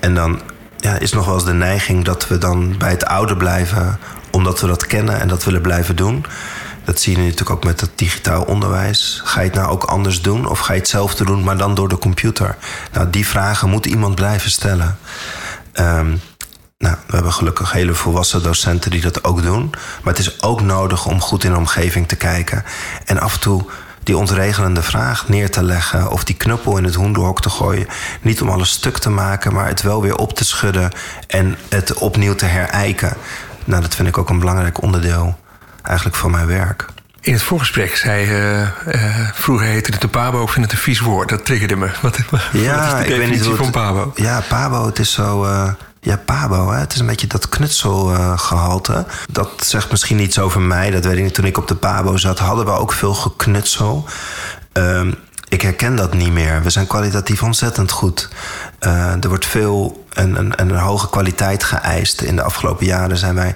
[0.00, 0.40] En dan
[0.76, 3.98] ja, is nog wel eens de neiging dat we dan bij het oude blijven,
[4.30, 6.24] omdat we dat kennen en dat willen blijven doen.
[6.84, 9.20] Dat zie je natuurlijk ook met het digitaal onderwijs.
[9.24, 11.88] Ga je het nou ook anders doen of ga je hetzelfde doen, maar dan door
[11.88, 12.56] de computer?
[12.92, 14.98] Nou, die vragen moet iemand blijven stellen.
[15.74, 16.20] Um,
[16.80, 19.70] nou, we hebben gelukkig hele volwassen docenten die dat ook doen.
[19.70, 22.64] Maar het is ook nodig om goed in de omgeving te kijken.
[23.04, 23.64] En af en toe
[24.02, 26.10] die ontregelende vraag neer te leggen.
[26.10, 27.86] Of die knuppel in het hoenderhok te gooien.
[28.20, 30.92] Niet om alles stuk te maken, maar het wel weer op te schudden.
[31.26, 33.16] En het opnieuw te herijken.
[33.64, 35.38] Nou, dat vind ik ook een belangrijk onderdeel
[35.82, 36.86] eigenlijk van mijn werk.
[37.20, 40.80] In het voorgesprek zei uh, uh, vroeger heette het de Pabo, ik vind het een
[40.80, 41.28] vies woord.
[41.28, 41.90] Dat triggerde me.
[42.02, 42.18] Wat,
[42.52, 44.12] ja, wat is de ik weet niet hoe het, van Pabo?
[44.14, 45.44] Ja, Pabo, het is zo...
[45.44, 46.78] Uh, ja, Pabo, hè?
[46.78, 49.06] het is een beetje dat knutselgehalte.
[49.30, 50.90] dat zegt misschien iets over mij.
[50.90, 51.34] Dat weet ik niet.
[51.34, 54.04] Toen ik op de Pabo zat, hadden we ook veel geknutsel.
[54.72, 55.14] Um,
[55.48, 56.62] ik herken dat niet meer.
[56.62, 58.28] We zijn kwalitatief ontzettend goed.
[58.80, 62.20] Uh, er wordt veel en, en, en, een hoge kwaliteit geëist.
[62.20, 63.54] In de afgelopen jaren zijn wij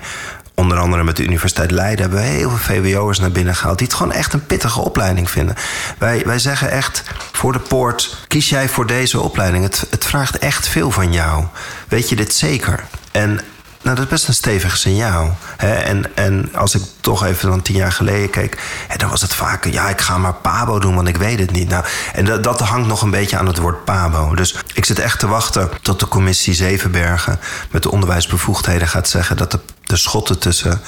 [0.55, 3.79] onder andere met de Universiteit Leiden hebben we heel veel VWO'ers naar binnen gehaald.
[3.79, 5.57] die het gewoon echt een pittige opleiding vinden.
[5.99, 9.65] Wij, wij zeggen echt voor de poort: kies jij voor deze opleiding.
[9.65, 11.45] Het, het vraagt echt veel van jou.
[11.89, 12.85] Weet je dit zeker?
[13.13, 13.41] En
[13.85, 15.37] nou, dat is best een stevig signaal.
[15.57, 18.59] En, en als ik toch even dan tien jaar geleden keek,
[18.97, 21.69] dan was het vaak, ja, ik ga maar Pabo doen, want ik weet het niet.
[21.69, 24.35] Nou, en dat, dat hangt nog een beetje aan het woord Pabo.
[24.35, 27.41] Dus ik zit echt te wachten tot de commissie Zevenbergen
[27.71, 30.81] met de onderwijsbevoegdheden gaat zeggen dat de, de schotten tussen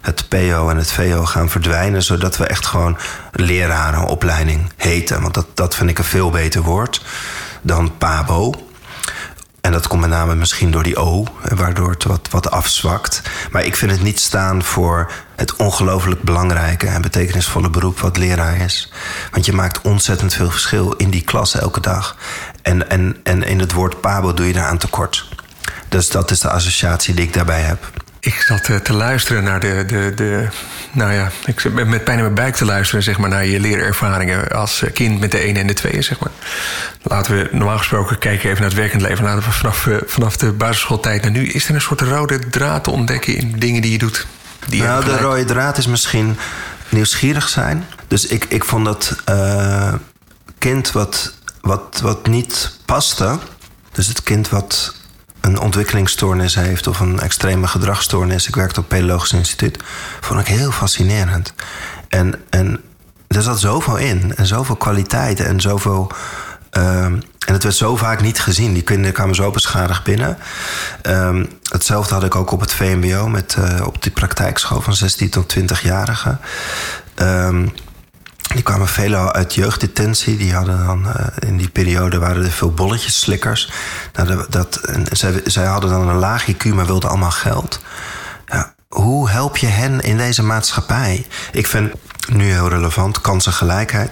[0.00, 2.98] het PO en het VO gaan verdwijnen, zodat we echt gewoon
[3.32, 5.22] lerarenopleiding heten.
[5.22, 7.02] Want dat, dat vind ik een veel beter woord
[7.62, 8.68] dan PABO.
[9.60, 11.24] En dat komt met name misschien door die O,
[11.54, 13.22] waardoor het wat, wat afzwakt.
[13.50, 18.56] Maar ik vind het niet staan voor het ongelooflijk belangrijke en betekenisvolle beroep wat leraar
[18.56, 18.92] is.
[19.30, 22.16] Want je maakt ontzettend veel verschil in die klas elke dag.
[22.62, 25.28] En, en, en in het woord Pabo doe je daaraan tekort.
[25.88, 27.99] Dus dat is de associatie die ik daarbij heb.
[28.20, 30.48] Ik zat eh, te luisteren naar de, de, de.
[30.92, 33.60] Nou ja, ik zit met pijn in mijn buik te luisteren zeg maar, naar je
[33.60, 36.02] leerervaringen als eh, kind met de ene en de tweeën.
[36.02, 36.30] Zeg maar.
[37.02, 39.24] Laten we normaal gesproken kijken even naar het werkend leven.
[39.24, 41.46] Laten we vanaf, eh, vanaf de basisschooltijd naar nu.
[41.46, 44.26] Is er een soort rode draad te ontdekken in dingen die je doet?
[44.68, 46.38] Die nou, de rode draad is misschien
[46.88, 47.86] nieuwsgierig zijn.
[48.08, 49.94] Dus ik, ik vond dat uh,
[50.58, 53.38] kind wat, wat, wat niet paste.
[53.92, 54.94] Dus het kind wat
[55.40, 58.48] een ontwikkelingsstoornis heeft of een extreme gedragsstoornis.
[58.48, 59.78] Ik werkte op het Pedologisch Instituut.
[60.20, 61.52] Vond ik heel fascinerend.
[62.08, 62.80] En, en
[63.28, 64.32] er zat zoveel in.
[64.36, 66.12] En zoveel kwaliteiten en zoveel.
[66.72, 68.72] Um, en het werd zo vaak niet gezien.
[68.72, 70.38] Die kinderen kwamen zo beschadigd binnen.
[71.02, 75.30] Um, hetzelfde had ik ook op het VMBO, met, uh, op die praktijkschool van 16
[75.30, 76.40] tot 20-jarigen.
[77.16, 77.72] Um,
[78.54, 80.36] die kwamen veelal uit jeugddetentie.
[80.36, 83.72] Die hadden dan, uh, in die periode waren er veel bolletjes-slikkers.
[84.12, 84.80] Nou, dat,
[85.12, 87.80] zij, zij hadden dan een laag IQ, maar wilden allemaal geld.
[88.46, 91.26] Ja, hoe help je hen in deze maatschappij?
[91.52, 91.92] Ik vind
[92.32, 94.10] nu heel relevant, kansengelijkheid.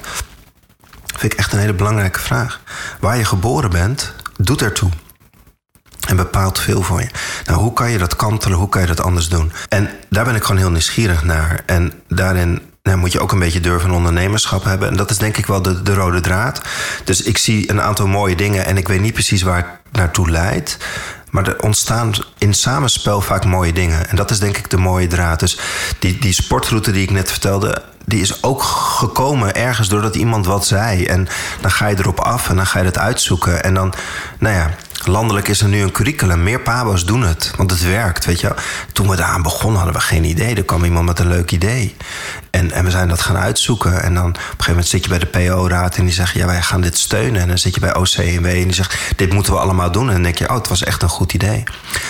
[1.17, 2.61] Vind ik echt een hele belangrijke vraag.
[3.01, 4.91] Waar je geboren bent, doet ertoe.
[6.09, 7.09] En bepaalt veel voor je.
[7.45, 8.59] Nou, hoe kan je dat kantelen?
[8.59, 9.53] Hoe kan je dat anders doen?
[9.69, 11.61] En daar ben ik gewoon heel nieuwsgierig naar.
[11.67, 14.89] En daarin nou, moet je ook een beetje durven ondernemerschap hebben.
[14.89, 16.61] En dat is denk ik wel de, de rode draad.
[17.05, 20.31] Dus ik zie een aantal mooie dingen en ik weet niet precies waar het naartoe
[20.31, 20.77] leidt.
[21.31, 24.09] Maar er ontstaan in samenspel vaak mooie dingen.
[24.09, 25.41] En dat is denk ik de mooie draad.
[25.41, 25.59] Dus
[25.99, 30.67] die, die sportroute die ik net vertelde, die is ook gekomen ergens doordat iemand wat
[30.67, 31.07] zei.
[31.07, 31.29] En
[31.61, 33.63] dan ga je erop af en dan ga je het uitzoeken.
[33.63, 33.95] En dan,
[34.39, 34.71] nou ja,
[35.05, 36.43] landelijk is er nu een curriculum.
[36.43, 38.55] Meer pabo's doen het, want het werkt, weet je.
[38.93, 40.55] Toen we daaraan begonnen hadden we geen idee.
[40.55, 41.97] Er kwam iemand met een leuk idee.
[42.51, 44.03] En, en we zijn dat gaan uitzoeken.
[44.03, 46.35] En dan op een gegeven moment zit je bij de PO-raad en die zegt...
[46.35, 47.41] ja, wij gaan dit steunen.
[47.41, 49.13] En dan zit je bij OCMW en die zegt...
[49.17, 50.07] dit moeten we allemaal doen.
[50.07, 51.65] En dan denk je, oh, het was echt een goed idee.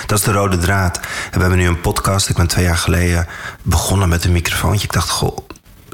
[0.07, 0.97] Dat is de rode draad.
[0.97, 2.29] En we hebben nu een podcast.
[2.29, 3.27] Ik ben twee jaar geleden
[3.63, 4.85] begonnen met een microfoontje.
[4.85, 5.39] Ik dacht, goh,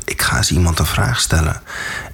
[0.04, 1.62] ik ga eens iemand een vraag stellen.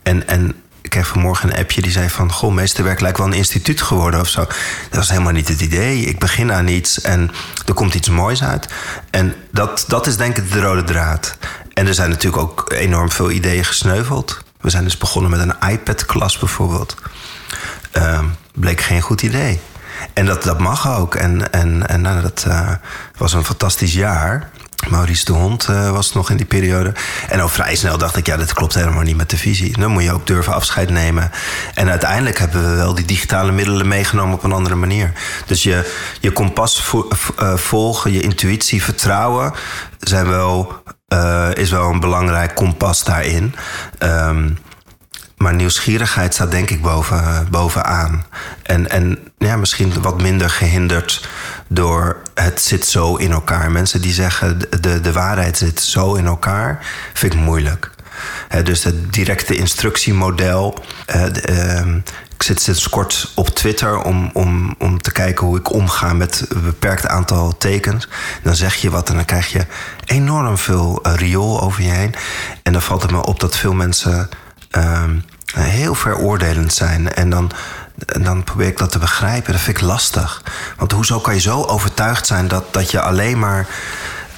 [0.02, 0.54] En, en
[0.90, 2.32] ik kreeg vanmorgen een appje die zei van...
[2.32, 4.40] goh, meesterwerk lijkt wel een instituut geworden of zo.
[4.40, 4.54] Dat
[4.90, 6.00] was helemaal niet het idee.
[6.00, 7.30] Ik begin aan iets en
[7.66, 8.68] er komt iets moois uit.
[9.10, 11.36] En dat, dat is denk ik de rode draad.
[11.72, 14.38] En er zijn natuurlijk ook enorm veel ideeën gesneuveld.
[14.60, 16.94] We zijn dus begonnen met een iPad-klas bijvoorbeeld.
[17.96, 18.20] Uh,
[18.54, 19.60] bleek geen goed idee.
[20.12, 21.14] En dat, dat mag ook.
[21.14, 22.70] En, en, en nou, dat uh,
[23.16, 24.50] was een fantastisch jaar.
[24.88, 26.92] Maurice de Hond uh, was nog in die periode.
[27.28, 29.78] En al vrij snel dacht ik, ja, dat klopt helemaal niet met de visie.
[29.78, 31.30] Dan moet je ook durven afscheid nemen.
[31.74, 35.12] En uiteindelijk hebben we wel die digitale middelen meegenomen op een andere manier.
[35.46, 39.52] Dus je, je kompas uh, volgen, je intuïtie, vertrouwen...
[40.00, 43.54] Zijn wel, uh, is wel een belangrijk kompas daarin.
[43.98, 44.58] Um,
[45.36, 48.24] maar nieuwsgierigheid staat denk ik boven, bovenaan.
[48.62, 51.28] En, en ja, misschien wat minder gehinderd
[51.72, 53.70] door het zit zo in elkaar.
[53.70, 57.90] Mensen die zeggen de, de waarheid zit zo in elkaar, vind ik moeilijk.
[58.64, 60.84] dus het directe instructiemodel.
[61.16, 61.86] Uh,
[62.34, 66.44] ik zit sinds kort op Twitter om, om, om te kijken hoe ik omga met
[66.48, 68.08] een beperkt aantal tekens.
[68.42, 69.66] Dan zeg je wat en dan krijg je
[70.04, 72.14] enorm veel uh, riool over je heen.
[72.62, 74.28] En dan valt het me op dat veel mensen
[74.76, 75.04] uh,
[75.54, 77.12] heel veroordelend zijn.
[77.12, 77.50] En dan,
[78.06, 79.52] en dan probeer ik dat te begrijpen.
[79.52, 80.42] Dat vind ik lastig.
[80.76, 83.66] Want hoezo kan je zo overtuigd zijn dat, dat je alleen maar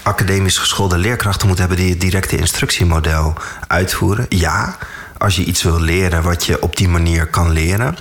[0.03, 3.35] academisch geschoolde leerkrachten moet hebben die het directe instructiemodel
[3.67, 4.27] uitvoeren?
[4.29, 4.77] Ja,
[5.19, 7.97] als je iets wil leren wat je op die manier kan leren.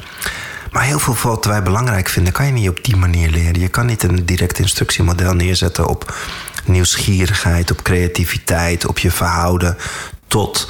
[0.72, 3.60] Maar heel veel wat wij belangrijk vinden, kan je niet op die manier leren.
[3.60, 6.16] Je kan niet een direct instructiemodel neerzetten op
[6.66, 9.78] nieuwsgierigheid, op creativiteit, op je verhouden
[10.28, 10.68] tot.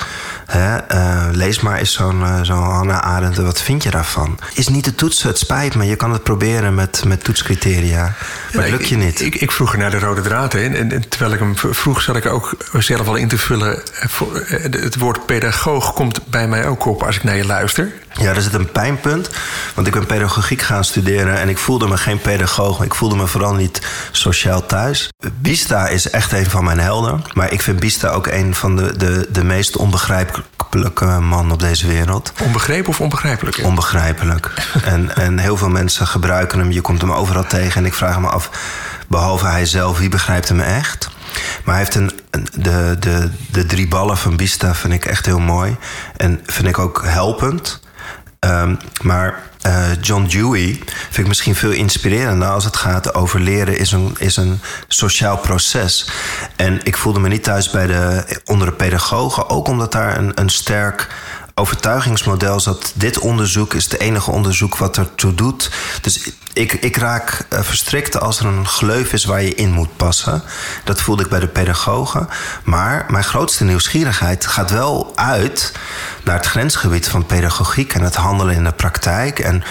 [0.51, 4.39] Hè, uh, lees maar eens zo'n uh, zo Hannah Arendt, wat vind je daarvan?
[4.53, 5.85] Is niet de toetsen, het spijt me.
[5.85, 8.13] Je kan het proberen met, met toetscriteria.
[8.53, 9.21] Maar ja, lukt je niet.
[9.21, 10.53] Ik, ik, vroeg naar de rode draad.
[10.53, 13.83] Hè, en, en, terwijl ik hem vroeg, zat ik ook zelf al in te vullen.
[13.99, 17.91] Eh, het woord pedagoog komt bij mij ook op als ik naar je luister.
[18.13, 19.29] Ja, er zit een pijnpunt.
[19.75, 22.83] Want ik ben pedagogiek gaan studeren en ik voelde me geen pedagoog.
[22.83, 25.09] Ik voelde me vooral niet sociaal thuis.
[25.33, 27.23] Bista is echt een van mijn helden.
[27.33, 31.87] Maar ik vind Bista ook een van de, de, de meest onbegrijpelijke man op deze
[31.87, 32.33] wereld.
[32.43, 33.59] Onbegrepen of onbegrijpelijk?
[33.63, 34.51] Onbegrijpelijk.
[34.83, 36.71] en, en heel veel mensen gebruiken hem.
[36.71, 37.81] Je komt hem overal tegen.
[37.81, 38.49] En ik vraag me af,
[39.07, 41.09] behalve hij zelf, wie begrijpt hem echt?
[41.63, 42.11] Maar hij heeft een,
[42.53, 45.77] de, de, de drie ballen van Bista vind ik echt heel mooi.
[46.17, 47.79] En vind ik ook helpend.
[48.47, 53.77] Um, maar uh, John Dewey vind ik misschien veel inspirerender als het gaat over leren
[53.77, 56.09] is een, is een sociaal proces.
[56.55, 60.31] En ik voelde me niet thuis bij de, onder de pedagogen, ook omdat daar een,
[60.35, 61.07] een sterk
[61.55, 62.91] overtuigingsmodel zat.
[62.95, 65.71] Dit onderzoek is het enige onderzoek wat ertoe doet.
[66.01, 69.95] Dus ik, ik raak uh, verstrikt als er een gleuf is waar je in moet
[69.95, 70.43] passen.
[70.83, 72.29] Dat voelde ik bij de pedagogen.
[72.63, 75.71] Maar mijn grootste nieuwsgierigheid gaat wel uit
[76.23, 79.39] naar het grensgebied van pedagogiek en het handelen in de praktijk.
[79.39, 79.63] En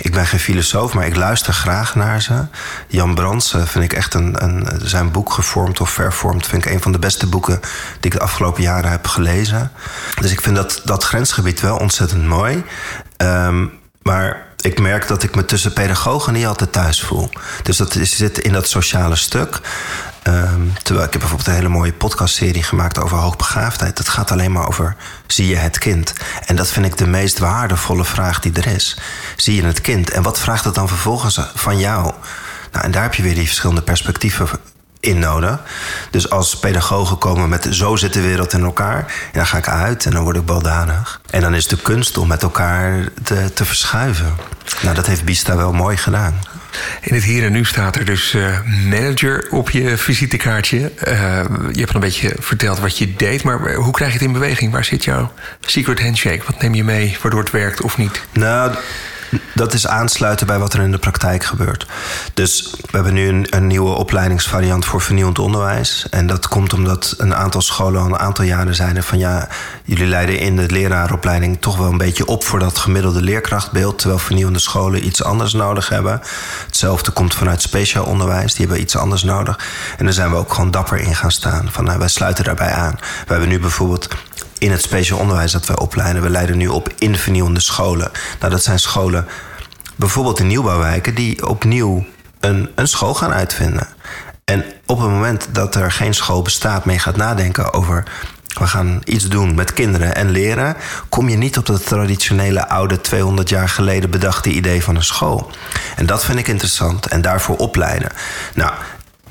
[0.00, 2.46] ik ben geen filosoof, maar ik luister graag naar ze.
[2.88, 6.46] Jan Brands vind ik echt een, een, zijn boek gevormd of vervormd.
[6.46, 7.60] Vind ik een van de beste boeken
[8.00, 9.72] die ik de afgelopen jaren heb gelezen.
[10.20, 12.64] Dus ik vind dat, dat grensgebied wel ontzettend mooi.
[13.16, 17.30] Um, maar ik merk dat ik me tussen pedagogen niet altijd thuis voel.
[17.62, 19.60] Dus dat zit in dat sociale stuk.
[20.28, 23.96] Um, terwijl ik heb bijvoorbeeld een hele mooie podcastserie gemaakt over hoogbegaafdheid.
[23.96, 26.12] Dat gaat alleen maar over zie je het kind.
[26.46, 28.98] En dat vind ik de meest waardevolle vraag die er is.
[29.36, 30.10] Zie je het kind?
[30.10, 32.12] En wat vraagt het dan vervolgens van jou?
[32.72, 34.48] Nou, en daar heb je weer die verschillende perspectieven
[35.00, 35.60] in nodig.
[36.10, 40.06] Dus als pedagogen komen met zo zit de wereld in elkaar, dan ga ik uit
[40.06, 41.20] en dan word ik baldadig.
[41.30, 44.34] En dan is de kunst om met elkaar te, te verschuiven.
[44.82, 46.34] Nou, dat heeft Bista wel mooi gedaan.
[47.00, 48.58] In het hier en nu staat er dus uh,
[48.90, 50.78] manager op je visitekaartje.
[50.78, 54.26] Uh, je hebt al een beetje verteld wat je deed, maar hoe krijg je het
[54.26, 54.72] in beweging?
[54.72, 56.42] Waar zit jouw secret handshake?
[56.46, 58.22] Wat neem je mee waardoor het werkt of niet?
[58.32, 58.74] Nou,
[59.54, 61.86] dat is aansluiten bij wat er in de praktijk gebeurt.
[62.34, 66.06] Dus we hebben nu een, een, nieuwe opleidingsvariant voor vernieuwend onderwijs.
[66.10, 69.48] En dat komt omdat een aantal scholen al een aantal jaren zeiden van ja,
[69.84, 73.98] jullie leiden in de leraaropleiding toch wel een beetje op voor dat gemiddelde leerkrachtbeeld.
[73.98, 76.20] Terwijl vernieuwende scholen iets anders nodig hebben.
[76.66, 79.58] Hetzelfde komt vanuit speciaal onderwijs, die hebben iets anders nodig.
[79.98, 81.68] En daar zijn we ook gewoon dapper in gaan staan.
[81.70, 82.98] Van nou, wij sluiten daarbij aan.
[82.98, 84.08] We hebben nu bijvoorbeeld
[84.62, 86.22] in het speciaal onderwijs dat wij opleiden.
[86.22, 88.10] We leiden nu op in vernieuwende scholen.
[88.40, 89.26] Nou, dat zijn scholen,
[89.96, 92.04] bijvoorbeeld in nieuwbouwwijken, die opnieuw
[92.40, 93.88] een, een school gaan uitvinden.
[94.44, 98.04] En op het moment dat er geen school bestaat, mee gaat nadenken over
[98.58, 100.76] we gaan iets doen met kinderen en leren,
[101.08, 105.50] kom je niet op dat traditionele oude 200 jaar geleden bedachte idee van een school.
[105.96, 108.10] En dat vind ik interessant en daarvoor opleiden.
[108.54, 108.72] Nou,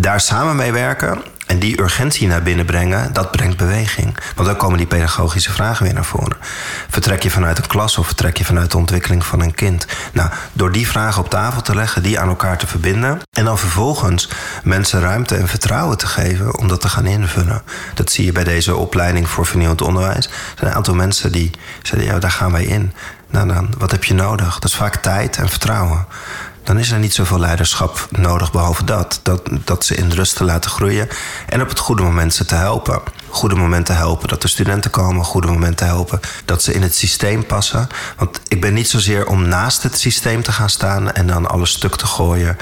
[0.01, 4.17] daar samen mee werken en die urgentie naar binnen brengen, dat brengt beweging.
[4.35, 6.37] Want dan komen die pedagogische vragen weer naar voren.
[6.89, 9.85] Vertrek je vanuit een klas of vertrek je vanuit de ontwikkeling van een kind?
[10.13, 13.19] Nou, door die vragen op tafel te leggen, die aan elkaar te verbinden.
[13.31, 14.29] En dan vervolgens
[14.63, 17.61] mensen ruimte en vertrouwen te geven om dat te gaan invullen.
[17.93, 20.25] Dat zie je bij deze opleiding voor vernieuwend onderwijs.
[20.25, 22.93] Er zijn een aantal mensen die zeiden, ja, daar gaan wij in.
[23.29, 24.53] Nou dan, wat heb je nodig?
[24.59, 26.05] Dat is vaak tijd en vertrouwen
[26.63, 29.19] dan is er niet zoveel leiderschap nodig, behalve dat.
[29.23, 29.41] dat.
[29.63, 31.07] Dat ze in rust te laten groeien
[31.47, 33.01] en op het goede moment ze te helpen.
[33.29, 37.45] Goede momenten helpen dat de studenten komen, goede momenten helpen dat ze in het systeem
[37.45, 37.87] passen.
[38.17, 41.71] Want ik ben niet zozeer om naast het systeem te gaan staan en dan alles
[41.71, 42.57] stuk te gooien.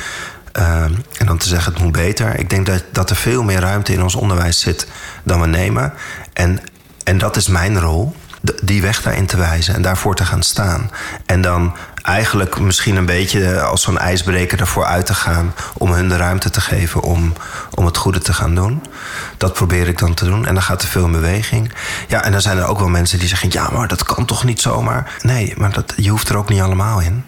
[0.53, 0.83] Uh,
[1.17, 2.39] en dan te zeggen het moet beter.
[2.39, 4.88] Ik denk dat, dat er veel meer ruimte in ons onderwijs zit
[5.23, 5.93] dan we nemen.
[6.33, 6.59] En,
[7.03, 8.15] en dat is mijn rol
[8.63, 10.91] die weg daarin te wijzen en daarvoor te gaan staan.
[11.25, 16.10] En dan eigenlijk misschien een beetje als zo'n ijsbreker ervoor uit te gaan om hun
[16.10, 17.34] de ruimte te geven om,
[17.73, 18.84] om het goede te gaan doen.
[19.38, 20.45] Dat probeer ik dan te doen.
[20.45, 21.71] En dan gaat er veel in beweging.
[22.08, 24.43] Ja, en dan zijn er ook wel mensen die zeggen: ja, maar dat kan toch
[24.43, 25.12] niet zomaar?
[25.21, 27.23] Nee, maar dat, je hoeft er ook niet allemaal in.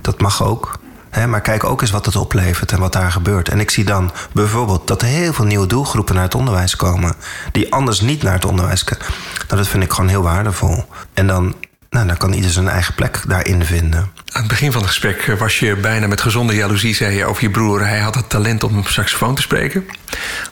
[0.00, 0.78] Dat mag ook
[1.10, 3.48] maar kijk ook eens wat het oplevert en wat daar gebeurt.
[3.48, 7.14] En ik zie dan bijvoorbeeld dat er heel veel nieuwe doelgroepen naar het onderwijs komen.
[7.52, 9.06] Die anders niet naar het onderwijs komen.
[9.48, 10.84] Nou, dat vind ik gewoon heel waardevol.
[11.14, 11.54] En dan,
[11.90, 14.00] nou, dan kan ieder zijn eigen plek daarin vinden.
[14.00, 17.42] Aan het begin van het gesprek was je bijna met gezonde jaloezie, zei je over
[17.42, 17.86] je broer.
[17.86, 19.86] Hij had het talent om saxofoon te spreken.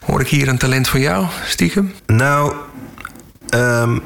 [0.07, 1.95] Hoor ik hier een talent van jou, stiekem?
[2.07, 2.55] Nou,
[3.55, 4.03] um,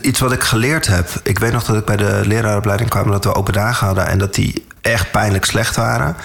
[0.00, 1.08] iets wat ik geleerd heb.
[1.22, 4.18] Ik weet nog dat ik bij de leraaropleiding kwam dat we open dagen hadden en
[4.18, 6.16] dat die echt pijnlijk slecht waren.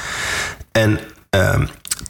[0.71, 0.99] En
[1.35, 1.59] uh,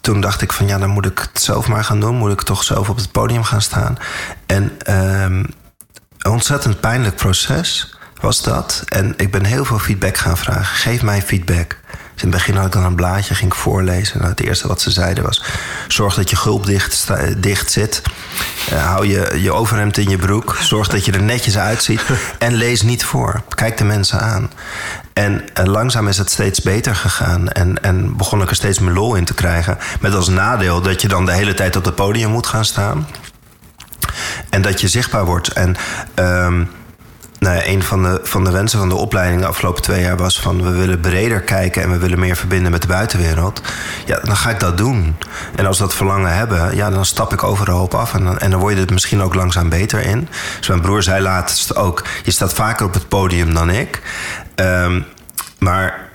[0.00, 2.16] toen dacht ik van ja, dan moet ik het zelf maar gaan doen.
[2.16, 3.98] Moet ik toch zelf op het podium gaan staan.
[4.46, 8.84] En uh, een ontzettend pijnlijk proces was dat.
[8.88, 10.76] En ik ben heel veel feedback gaan vragen.
[10.76, 11.79] Geef mij feedback.
[12.22, 14.18] In het begin had ik dan een blaadje, ging ik voorlezen.
[14.18, 15.44] Nou, het eerste wat ze zeiden was:
[15.88, 16.66] zorg dat je gulp
[17.36, 18.02] dicht, zit.
[18.72, 20.56] Uh, hou je, je overhemd in je broek.
[20.60, 22.00] Zorg dat je er netjes uitziet.
[22.38, 23.42] En lees niet voor.
[23.48, 24.50] Kijk de mensen aan.
[25.12, 27.48] En uh, langzaam is het steeds beter gegaan.
[27.48, 29.78] En, en begon ik er steeds meer lol in te krijgen.
[30.00, 33.08] Met als nadeel dat je dan de hele tijd op het podium moet gaan staan.
[34.50, 35.48] En dat je zichtbaar wordt.
[35.48, 35.76] En.
[36.18, 36.60] Uh,
[37.40, 40.40] nou een van de, van de wensen van de opleiding de afgelopen twee jaar was
[40.40, 43.62] van we willen breder kijken en we willen meer verbinden met de buitenwereld.
[44.06, 45.16] Ja, dan ga ik dat doen.
[45.56, 48.14] En als we dat verlangen hebben, ja, dan stap ik overal op af.
[48.14, 50.28] En dan, en dan word je er misschien ook langzaam beter in.
[50.58, 54.02] Dus mijn broer zei laatst ook: je staat vaker op het podium dan ik.
[54.56, 55.04] Um,
[55.58, 56.09] maar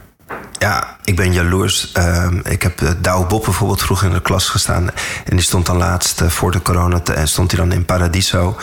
[0.59, 1.91] ja, ik ben jaloers.
[1.97, 4.89] Uh, ik heb uh, Douwe Bob bijvoorbeeld vroeg in de klas gestaan.
[5.25, 7.01] En die stond dan laatst uh, voor de corona.
[7.03, 8.57] En stond hij dan in Paradiso.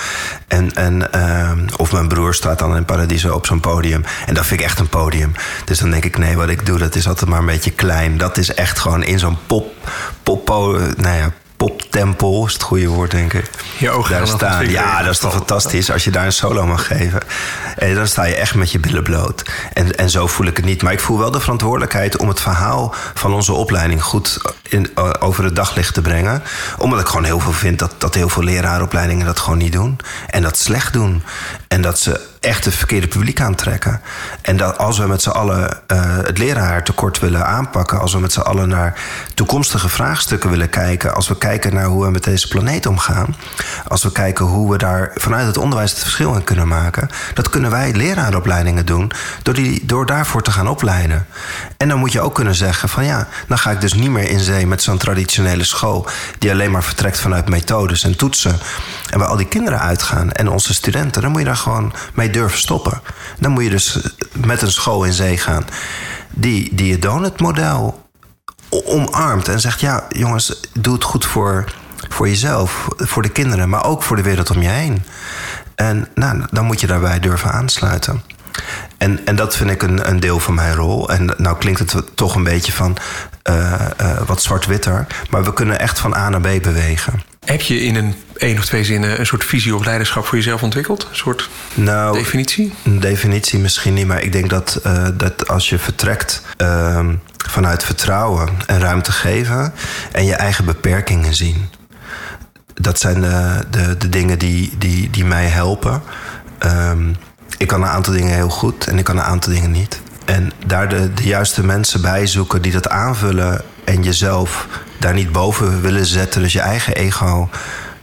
[0.49, 4.05] En, en, uh, of mijn broer staat dan in Paradiso op zo'n podium.
[4.27, 5.33] En dat vind ik echt een podium.
[5.65, 8.19] Dus dan denk ik, nee, wat ik doe, dat is altijd maar een beetje klein.
[8.19, 9.75] Dat is echt gewoon in zo'n pop,
[10.23, 10.49] pop,
[10.97, 11.33] nou ja,
[11.67, 13.51] poptempel, is het goede woord, denk ik.
[13.79, 14.69] Je ogen daar staan.
[14.69, 17.21] Ja, dat is toch fantastisch als je daar een solo mag geven.
[17.77, 19.43] En dan sta je echt met je billen bloot.
[19.73, 20.83] En, en zo voel ik het niet.
[20.83, 25.45] Maar ik voel wel de verantwoordelijkheid om het verhaal van onze opleiding goed in, over
[25.45, 26.43] het daglicht te brengen.
[26.79, 29.99] Omdat ik gewoon heel veel vind dat, dat heel veel leraaropleidingen dat gewoon niet doen.
[30.31, 31.23] En dat slecht doen.
[31.69, 34.01] En dat ze echt het verkeerde publiek aantrekken.
[34.41, 38.33] En dat als we met z'n allen uh, het leraartekort willen aanpakken, als we met
[38.33, 39.01] z'n allen naar
[39.35, 43.37] toekomstige vraagstukken willen kijken, als we kijken naar hoe we met deze planeet omgaan,
[43.89, 47.49] als we kijken hoe we daar vanuit het onderwijs het verschil in kunnen maken, dat
[47.49, 51.27] kunnen wij leraaropleidingen doen door, die, door daarvoor te gaan opleiden.
[51.77, 54.31] En dan moet je ook kunnen zeggen van ja, dan ga ik dus niet meer
[54.31, 56.07] in zee met zo'n traditionele school
[56.39, 58.59] die alleen maar vertrekt vanuit methodes en toetsen
[59.13, 62.31] en waar al die kinderen uitgaan en onze studenten, dan moet je daar gewoon mee
[62.31, 63.01] durven stoppen.
[63.39, 63.99] Dan moet je dus
[64.33, 65.65] met een school in zee gaan
[66.31, 68.09] die, die het donutmodel
[68.69, 71.73] omarmt en zegt: ja, jongens, doe het goed voor,
[72.09, 75.05] voor jezelf, voor de kinderen, maar ook voor de wereld om je heen.
[75.75, 78.23] En nou, dan moet je daarbij durven aansluiten.
[78.99, 81.11] En, en dat vind ik een, een deel van mijn rol.
[81.11, 82.97] En nou klinkt het toch een beetje van
[83.51, 85.07] uh, uh, wat zwart-witter.
[85.31, 87.32] Maar we kunnen echt van A naar B bewegen.
[87.45, 90.63] Heb je in een één of twee zinnen een soort visie op leiderschap voor jezelf
[90.63, 91.07] ontwikkeld?
[91.11, 92.75] Een soort nou, definitie?
[92.85, 97.85] Een definitie misschien niet, maar ik denk dat, uh, dat als je vertrekt ehm, vanuit
[97.85, 99.73] vertrouwen en ruimte geven
[100.13, 101.69] en je eigen beperkingen zien.
[102.75, 106.03] Dat zijn de, de, de dingen die, die, die mij helpen.
[106.67, 107.17] Um,
[107.59, 110.01] ik kan een aantal dingen heel goed en ik kan een aantal dingen niet.
[110.25, 114.69] En daar de, de juiste mensen bij zoeken die dat aanvullen en jezelf
[114.99, 117.49] daar niet boven willen zetten, dus je eigen ego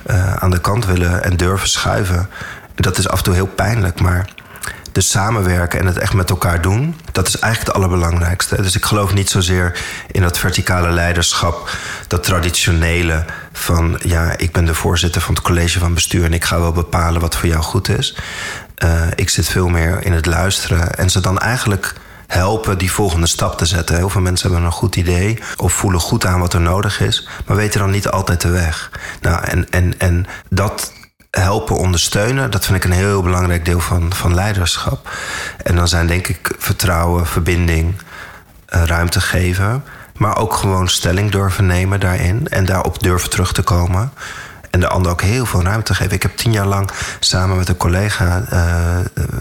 [0.10, 2.30] uh, aan de kant willen en durven schuiven.
[2.76, 4.30] Dat is af en toe heel pijnlijk, maar
[4.92, 8.62] dus samenwerken en het echt met elkaar doen, dat is eigenlijk het allerbelangrijkste.
[8.62, 9.80] Dus ik geloof niet zozeer
[10.12, 11.70] in dat verticale leiderschap,
[12.08, 16.44] dat traditionele van ja, ik ben de voorzitter van het college van bestuur en ik
[16.44, 18.18] ga wel bepalen wat voor jou goed is.
[18.84, 21.94] Uh, ik zit veel meer in het luisteren en ze dan eigenlijk
[22.30, 23.96] helpen die volgende stap te zetten.
[23.96, 27.28] Heel veel mensen hebben een goed idee of voelen goed aan wat er nodig is,
[27.46, 28.92] maar weten dan niet altijd de weg.
[29.22, 30.94] Nou, en, en, en dat
[31.32, 35.10] helpen ondersteunen, dat vind ik een heel belangrijk deel van, van leiderschap.
[35.64, 37.96] En dan zijn denk ik vertrouwen, verbinding,
[38.70, 39.84] uh, ruimte geven,
[40.18, 44.12] maar ook gewoon stelling durven nemen daarin en daarop durven terug te komen.
[44.70, 46.14] En de ander ook heel veel ruimte geven.
[46.14, 48.98] Ik heb tien jaar lang samen met een collega, uh,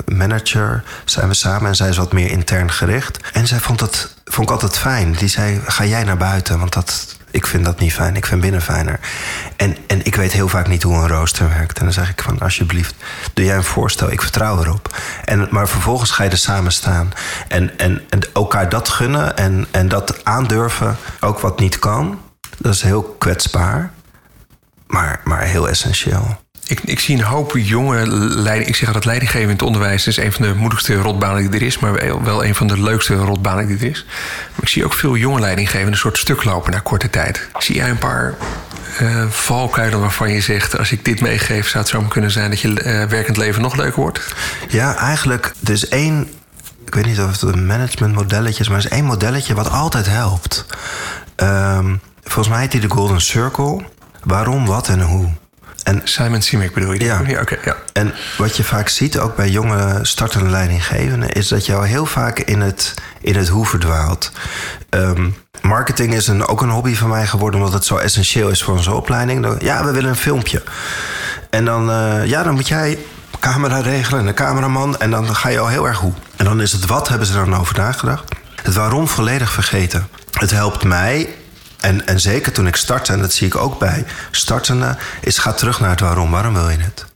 [0.06, 1.68] manager, zijn we samen.
[1.68, 3.18] En zij is wat meer intern gericht.
[3.32, 5.12] En zij vond dat vond ik altijd fijn.
[5.12, 6.58] Die zei: Ga jij naar buiten?
[6.58, 8.16] Want dat, ik vind dat niet fijn.
[8.16, 9.00] Ik vind binnen fijner.
[9.56, 11.78] En, en ik weet heel vaak niet hoe een rooster werkt.
[11.78, 12.94] En dan zeg ik van, alsjeblieft,
[13.34, 14.10] doe jij een voorstel.
[14.10, 14.96] Ik vertrouw erop.
[15.24, 17.12] En, maar vervolgens ga je er samen staan.
[17.48, 20.96] En, en, en elkaar dat gunnen en, en dat aandurven.
[21.20, 22.20] Ook wat niet kan.
[22.58, 23.92] Dat is heel kwetsbaar
[24.88, 26.40] maar, maar heel essentieel.
[26.66, 28.68] Ik, ik zie een hoop jonge leiding.
[28.68, 31.66] Ik zeg dat leidinggeven in het onderwijs is een van de moedigste rotbanen die er
[31.66, 34.04] is, maar wel een van de leukste rotbanen die er is.
[34.50, 37.48] Maar ik zie ook veel jonge leidinggevenden een soort stuk lopen na korte tijd.
[37.58, 38.34] Zie jij een paar
[39.00, 42.60] uh, valkuilen waarvan je zegt: als ik dit meegeef, zou het zo kunnen zijn dat
[42.60, 44.34] je uh, werkend leven nog leuker wordt?
[44.68, 45.54] Ja, eigenlijk.
[45.64, 46.28] Er is één.
[46.86, 50.06] Ik weet niet of het een managementmodelletje is, maar er is één modelletje wat altijd
[50.06, 50.66] helpt.
[51.36, 53.84] Um, volgens mij heet die de Golden Circle.
[54.28, 55.28] Waarom, wat en hoe.
[55.82, 57.04] En, Simon Simek bedoel je?
[57.04, 57.20] Ja.
[57.26, 57.76] ja, ja.
[57.92, 61.28] En wat je vaak ziet, ook bij jonge startende leidinggevenden...
[61.28, 64.32] is dat je al heel vaak in het, in het hoe verdwaalt.
[64.90, 67.60] Um, marketing is een, ook een hobby van mij geworden...
[67.60, 69.62] omdat het zo essentieel is voor onze opleiding.
[69.62, 70.62] Ja, we willen een filmpje.
[71.50, 72.98] En dan, uh, ja, dan moet jij
[73.40, 74.98] camera regelen en een cameraman...
[74.98, 76.12] en dan ga je al heel erg hoe.
[76.36, 78.32] En dan is het wat, hebben ze er dan over nagedacht.
[78.62, 80.08] Het waarom volledig vergeten.
[80.32, 81.28] Het helpt mij
[81.80, 85.52] en, en zeker toen ik startte, en dat zie ik ook bij startende, is ga
[85.52, 86.30] terug naar het waarom.
[86.30, 87.06] Waarom wil je het?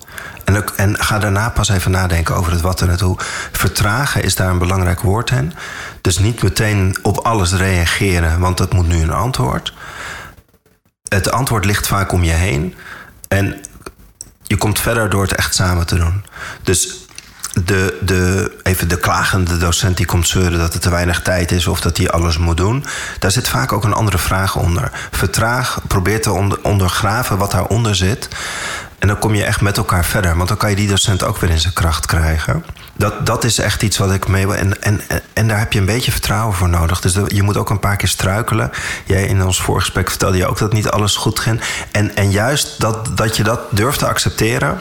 [0.45, 3.17] En, en ga daarna pas even nadenken over het wat en het hoe.
[3.53, 5.53] Vertragen is daar een belangrijk woord in.
[6.01, 9.75] Dus niet meteen op alles reageren, want dat moet nu een antwoord.
[11.09, 12.75] Het antwoord ligt vaak om je heen.
[13.29, 13.61] En
[14.43, 16.25] je komt verder door het echt samen te doen.
[16.63, 17.02] Dus
[17.65, 21.67] de, de, even de klagende docent die komt zeuren dat er te weinig tijd is
[21.67, 22.85] of dat hij alles moet doen.
[23.19, 24.91] Daar zit vaak ook een andere vraag onder.
[25.11, 28.29] Vertraag, probeer te onder, ondergraven wat daaronder zit.
[28.99, 30.37] En dan kom je echt met elkaar verder.
[30.37, 32.65] Want dan kan je die docent ook weer in zijn kracht krijgen.
[32.97, 34.57] Dat, dat is echt iets wat ik mee wil.
[34.57, 35.01] En, en,
[35.33, 37.01] en daar heb je een beetje vertrouwen voor nodig.
[37.01, 38.71] Dus je moet ook een paar keer struikelen.
[39.05, 41.61] Jij in ons voorgesprek vertelde je ook dat niet alles goed ging.
[41.93, 44.81] En, en juist dat, dat je dat durft te accepteren.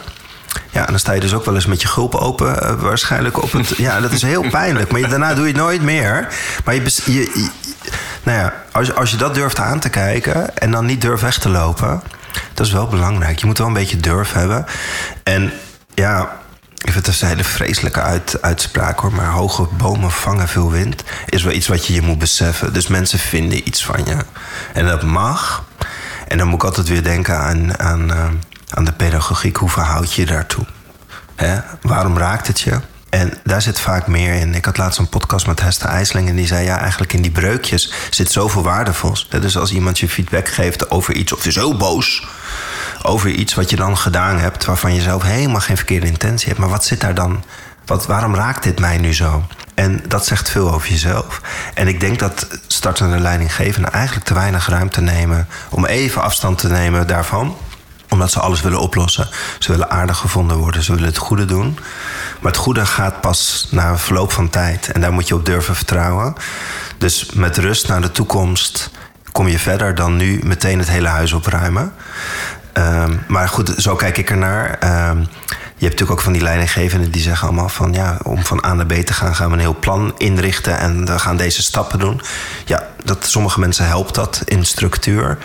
[0.70, 3.42] Ja, en dan sta je dus ook wel eens met je gulp open, uh, waarschijnlijk
[3.44, 3.74] op het.
[3.78, 4.92] Ja, dat is heel pijnlijk.
[4.92, 6.28] Maar daarna doe je het nooit meer.
[6.66, 7.50] Maar je, je, je,
[8.24, 11.38] nou ja, als, als je dat durft aan te kijken en dan niet durft weg
[11.38, 12.02] te lopen,
[12.54, 13.40] dat is wel belangrijk.
[13.40, 14.66] Je moet wel een beetje durf hebben.
[15.24, 15.54] En
[15.94, 16.40] ja,
[16.82, 19.14] Even terzijde vreselijke uit, uitspraak hoor.
[19.14, 21.04] Maar hoge bomen vangen veel wind.
[21.30, 22.74] Is wel iets wat je je moet beseffen.
[22.74, 24.18] Dus mensen vinden iets van je.
[24.74, 25.64] En dat mag.
[26.28, 28.26] En dan moet ik altijd weer denken aan, aan, uh,
[28.74, 29.56] aan de pedagogiek.
[29.56, 30.66] Hoe verhoud je je daartoe?
[31.82, 32.80] Waarom raakt het je?
[33.10, 34.56] En daar zit vaak meer in.
[34.56, 37.32] Ik had laatst een podcast met Hester IJsling en die zei: Ja, eigenlijk in die
[37.32, 39.28] breukjes zit zoveel waardevols.
[39.30, 42.28] Dus als iemand je feedback geeft over iets, of je is heel boos
[43.04, 46.60] over iets wat je dan gedaan hebt, waarvan je zelf helemaal geen verkeerde intentie hebt.
[46.60, 47.44] Maar wat zit daar dan?
[47.86, 49.44] Wat, waarom raakt dit mij nu zo?
[49.74, 51.42] En dat zegt veel over jezelf.
[51.74, 56.68] En ik denk dat startende leidinggevenden eigenlijk te weinig ruimte nemen om even afstand te
[56.68, 57.56] nemen daarvan
[58.12, 59.28] omdat ze alles willen oplossen.
[59.60, 61.80] Ze willen aardig gevonden worden, ze willen het goede doen.
[62.40, 64.92] Maar het goede gaat pas na een verloop van tijd.
[64.92, 66.36] En daar moet je op durven vertrouwen.
[66.98, 68.92] Dus met rust naar de toekomst
[69.32, 71.94] kom je verder dan nu meteen het hele huis opruimen.
[72.74, 74.70] Um, maar goed, zo kijk ik ernaar.
[75.10, 75.28] Um,
[75.82, 78.74] je hebt natuurlijk ook van die leidinggevenden die zeggen allemaal van ja, om van A
[78.74, 82.00] naar B te gaan, gaan we een heel plan inrichten en we gaan deze stappen
[82.00, 82.22] doen.
[82.66, 85.38] Ja, dat, sommige mensen helpt dat in structuur.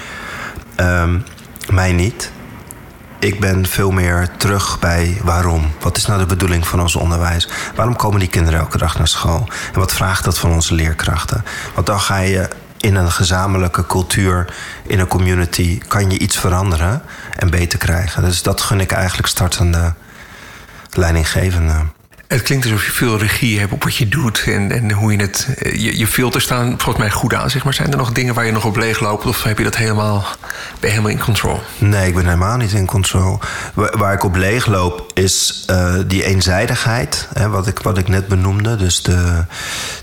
[0.76, 1.24] Um,
[1.70, 2.30] mij niet.
[3.18, 5.72] Ik ben veel meer terug bij waarom.
[5.80, 7.48] Wat is nou de bedoeling van ons onderwijs?
[7.74, 9.48] Waarom komen die kinderen elke dag naar school?
[9.72, 11.44] En wat vraagt dat van onze leerkrachten?
[11.74, 14.54] Want dan ga je in een gezamenlijke cultuur,
[14.86, 17.02] in een community, kan je iets veranderen
[17.36, 18.22] en beter krijgen.
[18.22, 19.94] Dus dat gun ik eigenlijk startende
[20.90, 21.92] leidinggevenden.
[22.28, 25.18] Het klinkt alsof je veel regie hebt op wat je doet en, en hoe je
[25.18, 25.48] het.
[25.62, 27.74] Je, je filters staan volgens mij goed aan, zeg maar.
[27.74, 30.24] Zijn er nog dingen waar je nog op leeg loopt of heb je dat helemaal,
[30.80, 31.60] ben je helemaal in control?
[31.78, 33.38] Nee, ik ben helemaal niet in control.
[33.74, 38.28] Waar, ik op leeg loop is uh, die eenzijdigheid, hè, wat, ik, wat ik net
[38.28, 38.76] benoemde.
[38.76, 39.44] Dus de,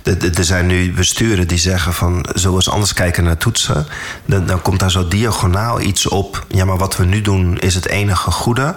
[0.04, 3.88] de, de, er zijn nu besturen die zeggen van eens anders kijken naar toetsen.
[4.26, 6.46] Dan, dan komt daar zo diagonaal iets op.
[6.48, 8.76] Ja, maar wat we nu doen is het enige goede.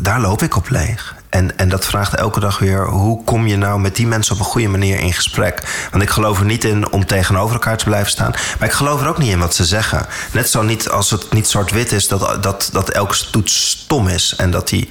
[0.00, 1.15] Daar loop ik op leeg.
[1.28, 4.40] En, en dat vraagt elke dag weer: hoe kom je nou met die mensen op
[4.40, 5.88] een goede manier in gesprek?
[5.90, 8.34] Want ik geloof er niet in om tegenover elkaar te blijven staan.
[8.58, 10.06] Maar ik geloof er ook niet in wat ze zeggen.
[10.32, 14.34] Net zo niet als het niet zwart-wit is dat, dat, dat elke toets stom is.
[14.36, 14.88] En dat die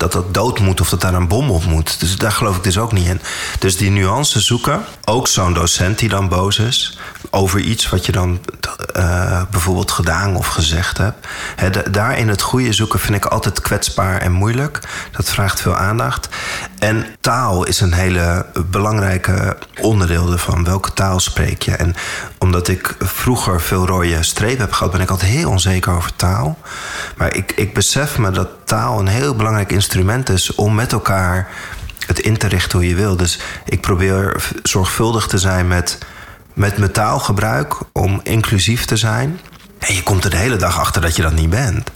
[0.00, 2.00] dat dat dood moet of dat daar een bom op moet.
[2.00, 3.20] Dus daar geloof ik dus ook niet in.
[3.58, 4.84] Dus die nuance zoeken.
[5.04, 6.98] Ook zo'n docent die dan boos is
[7.30, 8.40] over iets wat je dan
[8.96, 11.26] uh, bijvoorbeeld gedaan of gezegd hebt.
[11.56, 14.80] He, daarin het goede zoeken vind ik altijd kwetsbaar en moeilijk.
[15.12, 16.28] Dat vraagt veel aandacht.
[16.78, 20.64] En taal is een hele belangrijke onderdeel ervan.
[20.64, 21.72] Welke taal spreek je?
[21.76, 21.94] En
[22.38, 26.58] omdat ik vroeger veel rode streep heb gehad, ben ik altijd heel onzeker over taal.
[27.16, 29.89] Maar ik, ik besef me dat taal een heel belangrijk instrument
[30.28, 31.48] is om met elkaar
[32.06, 33.16] het in te richten hoe je wil.
[33.16, 35.98] Dus ik probeer zorgvuldig te zijn met,
[36.54, 36.92] met mijn
[37.92, 39.40] om inclusief te zijn.
[39.78, 41.90] En je komt er de hele dag achter dat je dat niet bent.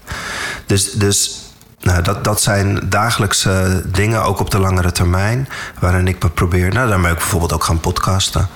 [0.67, 1.45] Dus, dus
[1.81, 5.49] nou, dat, dat zijn dagelijkse dingen, ook op de langere termijn,
[5.81, 6.73] waarin ik probeer.
[6.73, 8.49] Nou, daarmee ik bijvoorbeeld ook gaan podcasten.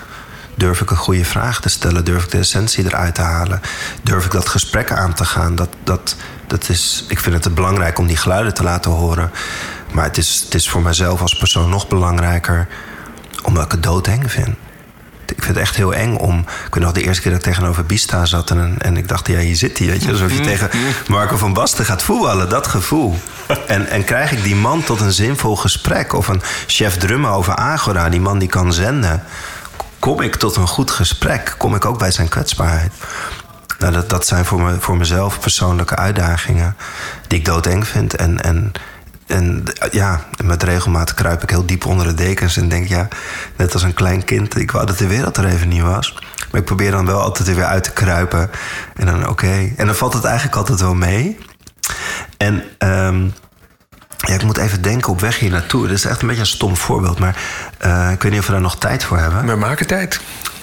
[0.55, 2.05] Durf ik een goede vraag te stellen?
[2.05, 3.61] Durf ik de essentie eruit te halen?
[4.03, 5.55] Durf ik dat gesprek aan te gaan?
[5.55, 6.17] Dat, dat,
[6.49, 9.31] dat is, ik vind het belangrijk om die geluiden te laten horen.
[9.93, 12.69] Maar het is, het is voor mezelf als persoon nog belangrijker
[13.43, 14.57] omdat ik het doodeng vind.
[15.27, 16.39] Ik vind het echt heel eng om.
[16.39, 19.27] Ik weet nog de eerste keer dat ik tegenover Bista zat en, en ik dacht,
[19.27, 19.87] ja, hier zit hij.
[19.87, 20.71] Weet je, alsof je tegen
[21.09, 22.49] Marco van Basten gaat voetballen.
[22.49, 23.19] Dat gevoel.
[23.67, 26.13] En, en krijg ik die man tot een zinvol gesprek?
[26.13, 29.23] Of een chef drummen over Agora, die man die kan zenden.
[29.99, 31.55] Kom ik tot een goed gesprek?
[31.59, 32.93] Kom ik ook bij zijn kwetsbaarheid?
[33.79, 36.77] Nou, dat, dat zijn voor, me, voor mezelf persoonlijke uitdagingen
[37.27, 38.17] die ik doodeng vind.
[38.17, 38.73] En, en,
[39.27, 43.09] en ja, met regelmaat kruip ik heel diep onder de dekens en denk, ja,
[43.57, 46.15] net als een klein kind, ik wou dat de wereld er even niet was.
[46.51, 48.51] Maar ik probeer dan wel altijd er weer uit te kruipen.
[48.97, 49.73] En dan oké.
[49.77, 51.39] En dan valt het eigenlijk altijd wel mee.
[52.37, 53.33] En um,
[54.17, 55.83] ja, ik moet even denken op weg hier naartoe.
[55.83, 57.37] Dat is echt een beetje een stom voorbeeld, maar
[57.85, 59.47] uh, ik weet niet of we daar nog tijd voor hebben.
[59.47, 60.21] We maken tijd.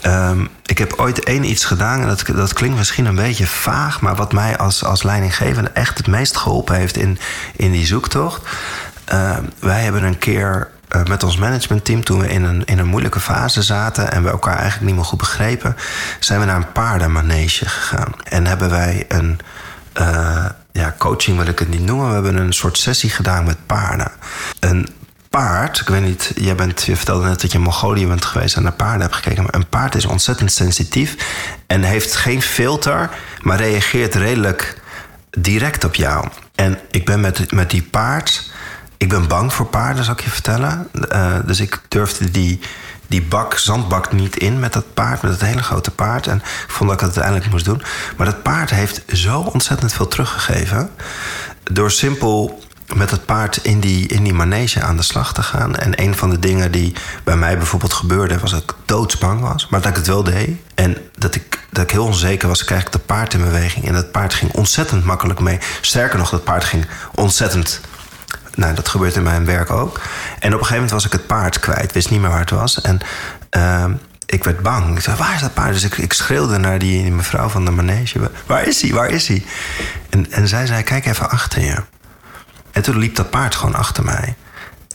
[0.08, 4.02] Um, ik heb ooit één iets gedaan, en dat, dat klinkt misschien een beetje vaag,
[4.02, 7.20] maar wat mij als, als leidinggevende echt het meest geholpen heeft in,
[7.56, 8.42] in die zoektocht.
[9.14, 12.88] Uh, wij hebben een keer eh, met ons managementteam, toen we in een, in een
[12.88, 15.76] moeilijke fase zaten en we elkaar eigenlijk niet meer goed begrepen,
[16.20, 18.14] zijn we naar een paardenmanege gegaan.
[18.24, 19.40] En hebben wij een
[20.00, 22.08] uh, ja, coaching wil ik het niet noemen.
[22.08, 24.12] We hebben een soort sessie gedaan met paarden.
[24.60, 24.88] Een
[25.36, 28.56] paard, ik weet niet, jij bent, je vertelde net dat je in Mongolië bent geweest
[28.56, 29.44] en naar paarden hebt gekeken.
[29.44, 31.16] Maar een paard is ontzettend sensitief
[31.68, 33.10] en heeft geen filter,
[33.42, 34.82] maar reageert redelijk
[35.38, 36.28] direct op jou.
[36.56, 38.54] En ik ben met, met die paard
[38.98, 40.88] ik ben bang voor paarden, zal ik je vertellen.
[41.12, 42.60] Uh, dus ik durfde die,
[43.08, 46.28] die bak, zandbak niet in met dat paard, met het hele grote paard.
[46.28, 47.82] En ik vond dat ik het uiteindelijk moest doen.
[48.18, 50.90] Maar dat paard heeft zo ontzettend veel teruggegeven.
[51.64, 52.64] Door simpel
[52.94, 55.76] met het paard in die, in die manege aan de slag te gaan.
[55.76, 59.68] En een van de dingen die bij mij bijvoorbeeld gebeurde, was dat ik doodsbang was.
[59.70, 60.50] Maar dat ik het wel deed.
[60.76, 63.88] En dat ik, dat ik heel onzeker was, kreeg ik het paard in beweging.
[63.88, 65.60] En dat paard ging ontzettend makkelijk mee.
[65.82, 67.82] Sterker nog, dat paard ging ontzettend
[68.56, 70.02] nou, dat gebeurt in mijn werk ook.
[70.40, 72.50] En op een gegeven moment was ik het paard kwijt, wist niet meer waar het
[72.50, 72.82] was.
[72.82, 73.00] En
[73.58, 73.86] uh,
[74.26, 74.96] ik werd bang.
[74.96, 75.74] Ik zei, waar is dat paard?
[75.74, 78.32] Dus ik, ik schreeuwde naar die, mevrouw van de manege.
[78.46, 78.92] Waar is hij?
[78.92, 79.44] Waar is hij?
[80.10, 81.76] En, en zij zei, kijk even achter je.
[82.76, 84.36] En toen liep dat paard gewoon achter mij.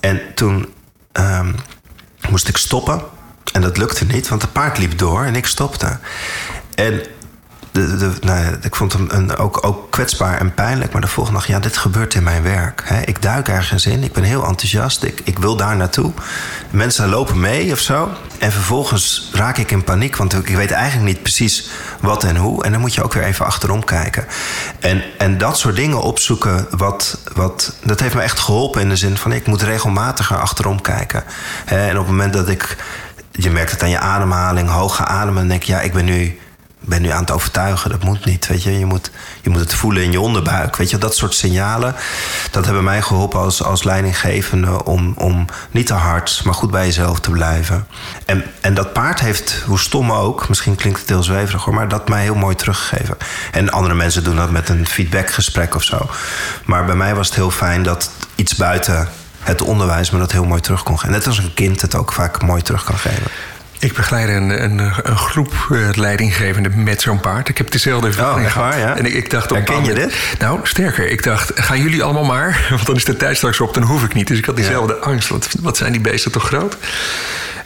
[0.00, 0.74] En toen
[1.12, 1.54] um,
[2.28, 3.02] moest ik stoppen.
[3.52, 5.98] En dat lukte niet, want het paard liep door en ik stopte.
[6.74, 7.02] En
[7.72, 10.92] de, de, nou ik vond hem een, ook, ook kwetsbaar en pijnlijk.
[10.92, 12.82] Maar de volgende dag, ja, dit gebeurt in mijn werk.
[12.84, 13.00] Hè.
[13.00, 16.12] Ik duik ergens in, ik ben heel enthousiast, ik, ik wil daar naartoe.
[16.70, 18.08] Mensen lopen mee of zo.
[18.38, 22.64] En vervolgens raak ik in paniek, want ik weet eigenlijk niet precies wat en hoe.
[22.64, 24.26] En dan moet je ook weer even achterom kijken.
[24.78, 28.96] En, en dat soort dingen opzoeken, wat, wat, dat heeft me echt geholpen in de
[28.96, 29.32] zin van...
[29.32, 31.24] ik moet regelmatiger achterom kijken.
[31.64, 31.88] Hè.
[31.88, 32.76] En op het moment dat ik...
[33.32, 35.34] Je merkt het aan je ademhaling, hoge ademen.
[35.34, 36.38] Dan denk je, ja, ik ben nu
[36.80, 37.90] ben nu aan het overtuigen.
[37.90, 38.46] Dat moet niet.
[38.46, 38.78] Weet je?
[38.78, 39.10] Je, moet,
[39.42, 40.76] je moet het voelen in je onderbuik.
[40.76, 40.98] Weet je?
[40.98, 41.94] Dat soort signalen.
[42.50, 46.84] Dat hebben mij geholpen als, als leidinggevende om, om niet te hard, maar goed bij
[46.84, 47.86] jezelf te blijven.
[48.26, 51.88] En, en dat paard heeft, hoe stom ook, misschien klinkt het heel zweverig hoor, maar
[51.88, 53.16] dat mij heel mooi teruggegeven.
[53.52, 56.10] En andere mensen doen dat met een feedbackgesprek of zo.
[56.64, 59.08] Maar bij mij was het heel fijn dat iets buiten
[59.40, 61.14] het onderwijs me dat heel mooi terug kon geven.
[61.14, 63.30] Net als een kind het ook vaak mooi terug kan geven.
[63.80, 67.48] Ik begeleid een, een, een groep uh, leidinggevenden met zo'n paard.
[67.48, 68.74] Ik heb dezelfde ervaring oh, gehad.
[68.74, 68.96] Ja?
[68.96, 69.50] En ik, ik dacht...
[69.50, 70.14] Herken je dit?
[70.38, 71.10] Nou, sterker.
[71.10, 72.66] Ik dacht, gaan jullie allemaal maar?
[72.70, 74.26] Want dan is de tijd straks op, dan hoef ik niet.
[74.26, 75.28] Dus ik had diezelfde angst.
[75.28, 76.76] Want wat zijn die beesten toch groot?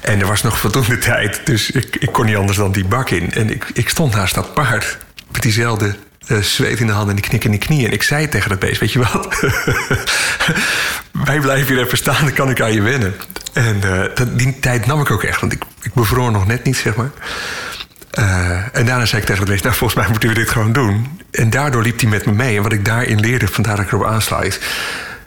[0.00, 1.40] En er was nog voldoende tijd.
[1.44, 3.32] Dus ik, ik kon niet anders dan die bak in.
[3.32, 4.98] En ik, ik stond naast dat paard.
[5.30, 5.94] Met diezelfde
[6.28, 7.86] uh, zweet in de handen en die knik in de knieën.
[7.86, 9.28] En ik zei tegen dat beest, weet je wat?
[11.24, 13.14] Wij blijven hier even staan, dan kan ik aan je wennen.
[13.52, 16.76] En uh, die tijd nam ik ook echt, want ik, ik bevroor nog net niet,
[16.76, 17.10] zeg maar.
[18.18, 20.72] Uh, en daarna zei ik tegen het beest, nou volgens mij moeten we dit gewoon
[20.72, 21.20] doen.
[21.30, 22.56] En daardoor liep hij met me mee.
[22.56, 24.42] En wat ik daarin leerde, vandaar dat ik erop aansla.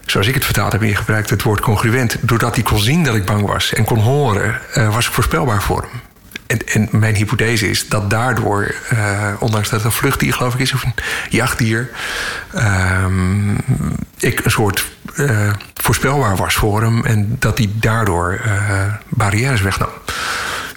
[0.05, 2.17] Zoals ik het vertaald heb ingebruikt, het woord congruent.
[2.21, 5.81] Doordat hij kon zien dat ik bang was en kon horen, was ik voorspelbaar voor
[5.81, 6.06] hem.
[6.47, 10.59] En, en, mijn hypothese is dat daardoor, uh, ondanks dat het een vluchtdier geloof ik
[10.59, 10.93] is, of een
[11.29, 11.89] jachtdier,
[12.55, 13.05] uh,
[14.19, 14.85] ik een soort
[15.15, 18.53] uh, voorspelbaar was voor hem en dat hij daardoor uh,
[19.09, 19.89] barrières wegnam.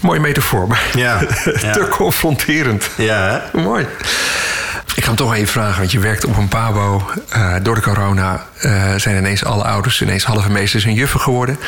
[0.00, 2.90] Mooie metafoor, maar ja, te confronterend.
[2.96, 3.60] Ja, hè?
[3.60, 3.86] Mooi.
[4.94, 7.10] Ik ga hem toch even vragen, want je werkt op een pabo.
[7.36, 11.58] Uh, door de corona uh, zijn ineens alle ouders ineens halve meesters en juffen geworden.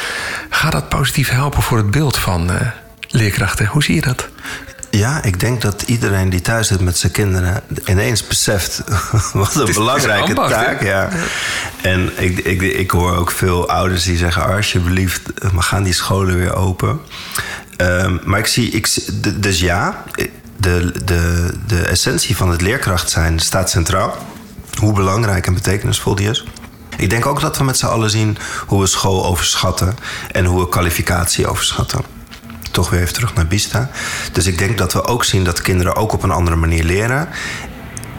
[0.50, 2.61] Gaat dat positief helpen voor het beeld van uh,
[3.13, 3.67] leerkrachten.
[3.67, 4.29] Hoe zie je dat?
[4.91, 8.83] Ja, ik denk dat iedereen die thuis zit met zijn kinderen ineens beseft
[9.33, 10.83] wat een belangrijke taak.
[10.83, 11.09] Ja.
[11.83, 16.37] En ik, ik, ik hoor ook veel ouders die zeggen: alsjeblieft, we gaan die scholen
[16.37, 17.01] weer open.
[17.77, 18.89] Um, maar ik zie, ik,
[19.43, 20.05] dus ja,
[20.57, 24.17] de, de, de essentie van het leerkracht zijn staat centraal.
[24.79, 26.45] Hoe belangrijk en betekenisvol die is.
[26.97, 29.97] Ik denk ook dat we met z'n allen zien hoe we school overschatten
[30.31, 32.12] en hoe we kwalificatie overschatten
[32.73, 33.91] toch weer even terug naar Bista.
[34.33, 37.29] Dus ik denk dat we ook zien dat kinderen ook op een andere manier leren.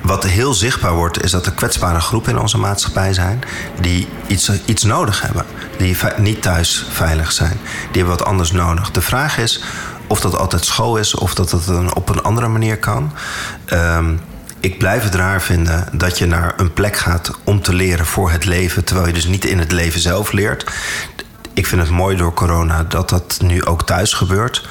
[0.02, 3.40] Wat heel zichtbaar wordt, is dat er kwetsbare groepen in onze maatschappij zijn
[3.82, 5.46] die iets, iets nodig hebben.
[5.78, 7.58] Die niet thuis veilig zijn.
[7.92, 8.92] Die hebben wat anders nodig.
[8.92, 9.64] De vraag is
[10.08, 13.14] of dat altijd school is of dat het op een andere manier kan.
[13.74, 14.20] Um,
[14.60, 18.32] ik blijf het raar vinden dat je naar een plek gaat om te leren voor
[18.32, 20.66] het leven, terwijl je dus niet in het leven zelf leert
[21.54, 24.68] ik vind het mooi door corona dat dat nu ook thuis gebeurt.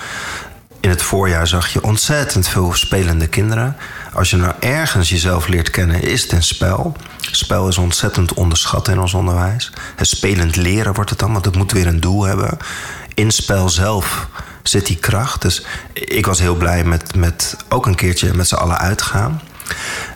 [0.80, 3.76] In het voorjaar zag je ontzettend veel spelende kinderen.
[4.12, 6.96] Als je nou ergens jezelf leert kennen, is het een spel.
[7.20, 9.72] Spel is ontzettend onderschat in ons onderwijs.
[9.96, 12.58] Het spelend leren wordt het dan, want het moet weer een doel hebben.
[13.14, 14.28] In spel zelf
[14.62, 15.42] zit die kracht.
[15.42, 19.40] Dus ik was heel blij met, met ook een keertje met z'n allen uitgaan.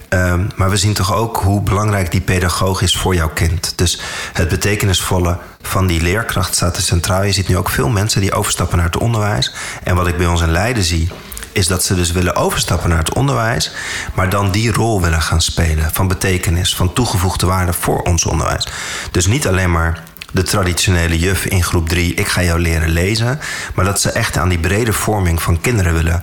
[0.08, 3.72] Ehm, maar we zien toch ook hoe belangrijk die pedagoog is voor jouw kind.
[3.76, 4.00] Dus
[4.32, 7.22] het betekenisvolle van die leerkracht staat er centraal.
[7.22, 9.54] Je ziet nu ook veel mensen die overstappen naar het onderwijs.
[9.82, 11.08] En wat ik bij ons in Leiden zie,
[11.52, 13.72] is dat ze dus willen overstappen naar het onderwijs,
[14.14, 18.68] maar dan die rol willen gaan spelen van betekenis, van toegevoegde waarde voor ons onderwijs.
[19.10, 20.02] Dus niet alleen maar
[20.32, 23.40] de traditionele juf in groep 3, ik ga jou leren lezen,
[23.74, 26.22] maar dat ze echt aan die brede vorming van kinderen willen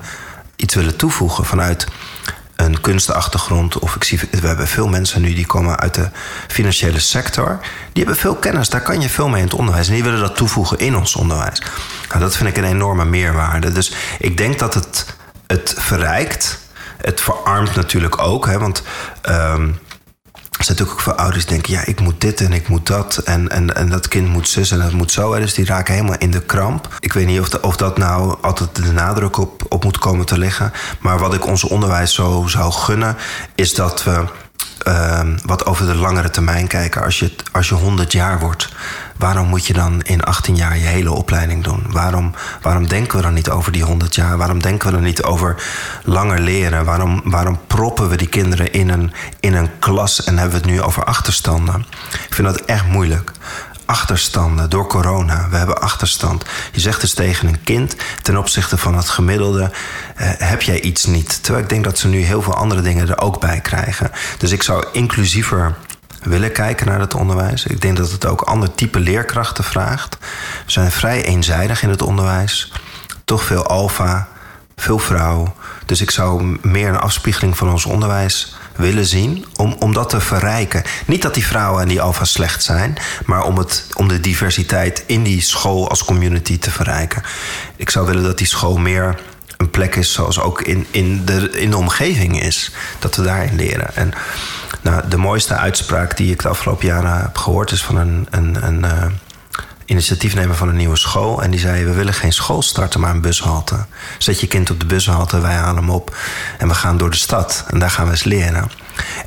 [0.55, 1.87] iets willen toevoegen vanuit
[2.55, 3.79] een kunstachtergrond.
[3.79, 6.09] Of ik zie, we hebben veel mensen nu die komen uit de
[6.47, 7.59] financiële sector.
[7.93, 9.87] Die hebben veel kennis, daar kan je veel mee in het onderwijs.
[9.87, 11.61] En die willen dat toevoegen in ons onderwijs.
[12.09, 13.71] Nou, dat vind ik een enorme meerwaarde.
[13.71, 15.05] Dus ik denk dat het,
[15.47, 16.61] het verrijkt.
[16.97, 18.45] Het verarmt natuurlijk ook.
[18.45, 18.83] Hè, want
[19.29, 19.79] um,
[20.63, 21.73] zijn natuurlijk ook veel ouders die denken...
[21.73, 23.17] ja, ik moet dit en ik moet dat.
[23.17, 25.39] En, en, en dat kind moet zus en dat moet zo.
[25.39, 26.95] Dus die raken helemaal in de kramp.
[26.99, 30.37] Ik weet niet of, of dat nou altijd de nadruk op, op moet komen te
[30.37, 30.71] liggen.
[30.99, 33.17] Maar wat ik ons onderwijs zo zou gunnen...
[33.55, 34.25] is dat we
[34.83, 37.03] Ehm, wat over de langere termijn kijken.
[37.03, 38.69] Als je, als je 100 jaar wordt,
[39.23, 41.83] waarom moet je dan in 18 jaar je hele opleiding doen?
[41.89, 44.37] Waarom, waarom denken we dan niet over die 100 jaar?
[44.37, 45.63] Waarom denken we dan niet over
[46.03, 46.85] langer leren?
[46.85, 50.75] Waarom, waarom proppen we die kinderen in een, in een klas en hebben we het
[50.75, 51.85] nu over achterstanden?
[52.27, 53.31] Ik vind dat echt moeilijk
[53.85, 55.49] achterstanden door corona.
[55.49, 56.45] We hebben achterstand.
[56.71, 59.71] Je zegt dus tegen een kind ten opzichte van het gemiddelde:
[60.15, 61.43] eh, heb jij iets niet?
[61.43, 64.11] Terwijl ik denk dat ze nu heel veel andere dingen er ook bij krijgen.
[64.37, 65.75] Dus ik zou inclusiever
[66.23, 67.65] willen kijken naar het onderwijs.
[67.65, 70.17] Ik denk dat het ook ander type leerkrachten vraagt.
[70.65, 72.71] We zijn vrij eenzijdig in het onderwijs.
[73.25, 74.27] Toch veel alfa,
[74.75, 75.55] veel vrouw.
[75.85, 80.19] Dus ik zou meer een afspiegeling van ons onderwijs willen zien om, om dat te
[80.19, 80.83] verrijken.
[81.05, 85.03] Niet dat die vrouwen en die alfa slecht zijn, maar om, het, om de diversiteit
[85.07, 87.23] in die school als community te verrijken.
[87.75, 89.19] Ik zou willen dat die school meer
[89.63, 92.71] een plek is zoals ook in, in, de, in de omgeving is.
[92.99, 93.95] Dat we daarin leren.
[93.95, 94.13] En
[94.81, 98.65] nou, de mooiste uitspraak die ik de afgelopen jaren heb gehoord is van een, een,
[98.65, 99.05] een uh,
[99.85, 101.43] initiatiefnemer van een nieuwe school.
[101.43, 103.85] En die zei: We willen geen school starten, maar een bushalte.
[104.17, 106.15] Zet je kind op de bushalte, wij halen hem op.
[106.57, 107.63] En we gaan door de stad.
[107.67, 108.71] En daar gaan we eens leren.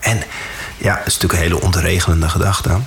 [0.01, 0.23] En
[0.79, 2.79] ja, het is natuurlijk een hele ontregelende gedachte.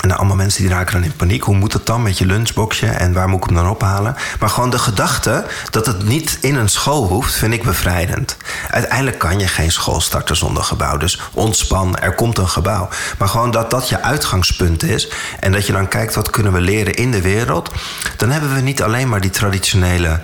[0.00, 1.42] En allemaal mensen die raken dan in paniek.
[1.42, 4.16] Hoe moet het dan met je lunchboxje en waar moet ik hem dan ophalen?
[4.40, 8.36] Maar gewoon de gedachte dat het niet in een school hoeft, vind ik bevrijdend.
[8.70, 10.96] Uiteindelijk kan je geen school starten zonder gebouw.
[10.96, 12.88] Dus ontspan, er komt een gebouw.
[13.18, 15.08] Maar gewoon dat dat je uitgangspunt is.
[15.40, 17.70] En dat je dan kijkt wat kunnen we leren in de wereld.
[18.16, 20.20] Dan hebben we niet alleen maar die traditionele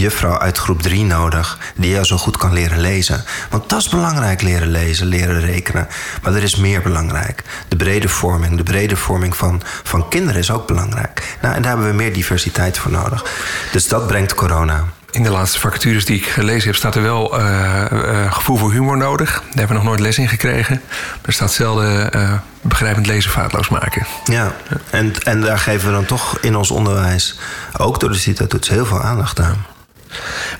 [0.00, 3.24] juffrouw uit groep 3 nodig die jou zo goed kan leren lezen.
[3.50, 5.88] Want dat is belangrijk, leren lezen, leren rekenen.
[6.22, 7.42] Maar er is meer belangrijk.
[7.68, 11.36] De brede vorming, de brede vorming van, van kinderen is ook belangrijk.
[11.42, 13.24] Nou, en daar hebben we meer diversiteit voor nodig.
[13.72, 14.84] Dus dat brengt corona.
[15.10, 18.72] In de laatste vacatures die ik gelezen heb, staat er wel uh, uh, gevoel voor
[18.72, 19.32] humor nodig.
[19.32, 20.82] Daar hebben we nog nooit les in gekregen.
[21.22, 24.06] Er staat zelden uh, begrijpend lezen vaatloos maken.
[24.24, 24.52] Ja,
[24.90, 27.38] en, en daar geven we dan toch in ons onderwijs,
[27.76, 29.66] ook door de CITA-toets, heel veel aandacht aan.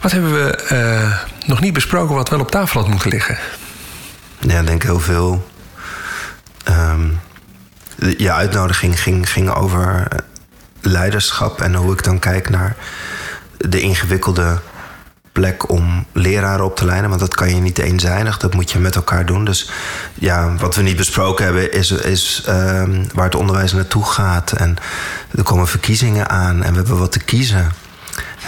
[0.00, 3.38] Wat hebben we uh, nog niet besproken wat wel op tafel had moeten liggen?
[4.38, 5.48] Ja, ik denk heel veel.
[8.16, 10.06] Je uitnodiging ging, ging over
[10.80, 12.76] leiderschap en hoe ik dan kijk naar
[13.56, 14.58] de ingewikkelde
[15.32, 17.08] plek om leraren op te leiden.
[17.08, 19.44] Want dat kan je niet eenzijdig, dat moet je met elkaar doen.
[19.44, 19.70] Dus
[20.14, 24.52] ja, wat we niet besproken hebben is, is um, waar het onderwijs naartoe gaat.
[24.52, 24.76] En
[25.36, 27.72] er komen verkiezingen aan en we hebben wat te kiezen.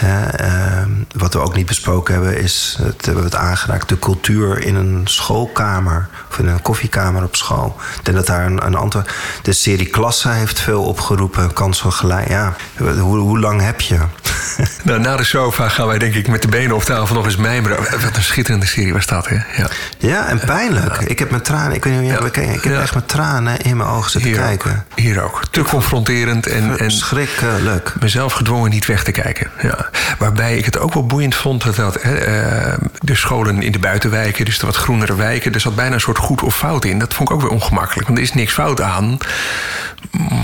[0.03, 0.83] Uh,
[1.15, 4.75] wat we ook niet besproken hebben, is, het hebben we het aangeraakt, de cultuur in
[4.75, 7.77] een schoolkamer of in een koffiekamer op school.
[7.97, 9.11] Ik denk dat daar een, een antwoord.
[9.41, 12.27] De serie Klassen heeft veel opgeroepen, kans van gelijk.
[12.27, 13.99] Ja, hoe, hoe lang heb je?
[14.83, 17.35] Nou, na de sofa gaan wij denk ik met de benen op tafel nog eens
[17.35, 17.77] mijmeren.
[17.77, 19.35] Wat een schitterende serie was dat, hè?
[19.35, 20.97] Ja, ja en pijnlijk.
[20.97, 22.53] Ik heb met tranen, ik weet niet hoe jij ja.
[22.53, 24.71] ik heb echt met tranen in mijn ogen zitten hier kijken.
[24.71, 24.99] Ook.
[24.99, 25.41] Hier ook.
[25.51, 27.93] Te confronterend en, en schrikkelijk.
[27.99, 29.49] Mezelf gedwongen niet weg te kijken.
[29.61, 29.89] Ja.
[30.19, 32.13] Waarbij ik het ook wel boeiend vond dat, dat hè,
[32.99, 36.17] de scholen in de buitenwijken, dus de wat groenere wijken, er zat bijna een soort
[36.17, 36.99] goed of fout in.
[36.99, 39.17] Dat vond ik ook weer ongemakkelijk, want er is niks fout aan.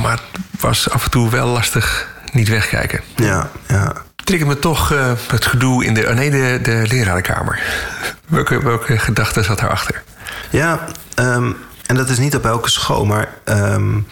[0.01, 3.01] Maar het was af en toe wel lastig niet wegkijken.
[3.15, 3.93] Ja, ja.
[4.23, 7.59] Triggert me toch uh, het gedoe in de, oh nee, de, de lerarenkamer.
[8.27, 10.03] welke, welke gedachte zat daarachter?
[10.49, 10.79] Ja,
[11.19, 14.07] um, en dat is niet op elke school, maar um,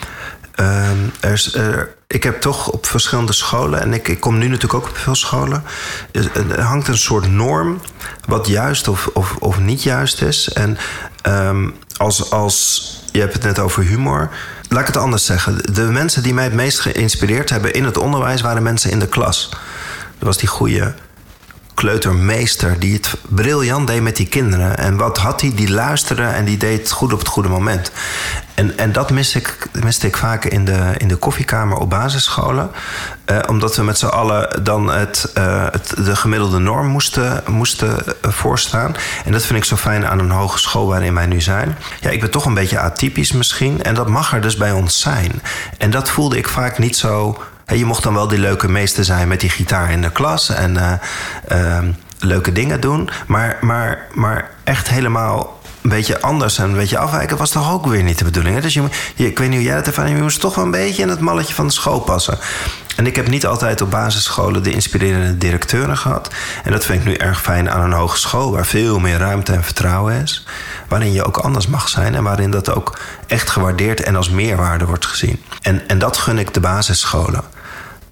[0.56, 4.48] um, er is, er, ik heb toch op verschillende scholen, en ik, ik kom nu
[4.48, 5.64] natuurlijk ook op veel scholen,
[6.12, 7.82] er hangt een soort norm
[8.26, 10.50] wat juist of, of, of niet juist is.
[10.50, 10.78] En
[11.98, 14.30] als, als je hebt het net over humor.
[14.70, 15.74] Laat ik het anders zeggen.
[15.74, 19.08] De mensen die mij het meest geïnspireerd hebben in het onderwijs waren mensen in de
[19.08, 19.50] klas.
[20.18, 20.94] Dat was die goede
[21.76, 24.78] kleutermeester die het briljant deed met die kinderen.
[24.78, 25.52] En wat had hij?
[25.56, 27.92] Die luisterde en die deed het goed op het goede moment.
[28.54, 32.72] En, en dat mis ik, miste ik vaak in de, in de koffiekamer op basisscholen.
[33.26, 38.06] Eh, omdat we met z'n allen dan het, eh, het, de gemiddelde norm moesten, moesten
[38.06, 38.96] eh, voorstaan.
[39.26, 41.78] En dat vind ik zo fijn aan een hogeschool waarin wij nu zijn.
[42.00, 43.84] Ja, ik ben toch een beetje atypisch misschien.
[43.84, 45.42] En dat mag er dus bij ons zijn.
[45.78, 49.28] En dat voelde ik vaak niet zo je mocht dan wel die leuke meester zijn
[49.28, 50.92] met die gitaar in de klas en uh,
[51.52, 51.78] uh,
[52.20, 53.10] leuke dingen doen.
[53.28, 57.86] Maar, maar, maar echt helemaal een beetje anders en een beetje afwijken was toch ook
[57.86, 58.60] weer niet de bedoeling.
[58.60, 61.02] Dus je, ik weet niet hoe jij het ervan je moest toch wel een beetje
[61.02, 62.38] in het malletje van de school passen.
[62.96, 66.30] En ik heb niet altijd op basisscholen de inspirerende directeuren gehad.
[66.64, 69.64] En dat vind ik nu erg fijn aan een hogeschool waar veel meer ruimte en
[69.64, 70.46] vertrouwen is.
[70.88, 74.86] Waarin je ook anders mag zijn en waarin dat ook echt gewaardeerd en als meerwaarde
[74.86, 75.44] wordt gezien.
[75.62, 77.55] En, en dat gun ik de basisscholen.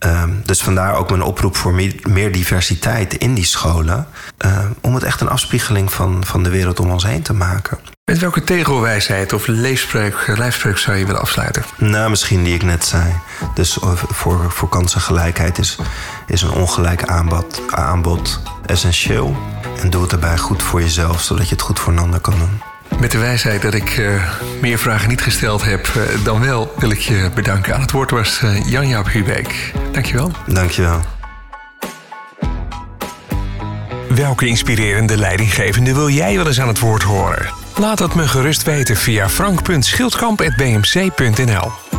[0.03, 1.73] Ehm, dus vandaar ook mijn oproep voor
[2.03, 4.07] meer, diversiteit in die scholen.
[4.37, 7.77] Ehm, om het echt een afspiegeling van, van de wereld om ons heen te maken.
[8.05, 11.63] Met welke tegelwijsheid of leefspreuk, lijfspreuk zou je willen afsluiten?
[11.77, 13.13] Nou, misschien die ik net zei.
[13.53, 15.77] Dus eh, voor, voor kansengelijkheid is,
[16.27, 19.37] is een ongelijk aanbod, aanbod essentieel.
[19.81, 22.37] En doe het daarbij goed voor jezelf, zodat je het goed voor een ander kan
[22.37, 22.72] doen.
[23.03, 24.23] Met de wijsheid dat ik uh,
[24.61, 27.73] meer vragen niet gesteld heb uh, dan wel, wil ik je bedanken.
[27.73, 29.73] Aan het woord was uh, Jan-Jaap Hubeek.
[29.91, 30.31] Dankjewel.
[30.47, 31.01] Dankjewel.
[34.09, 37.45] Welke inspirerende leidinggevende wil jij wel eens aan het woord horen?
[37.75, 41.92] Laat het me gerust weten via frank.schildkamp.bmc.nl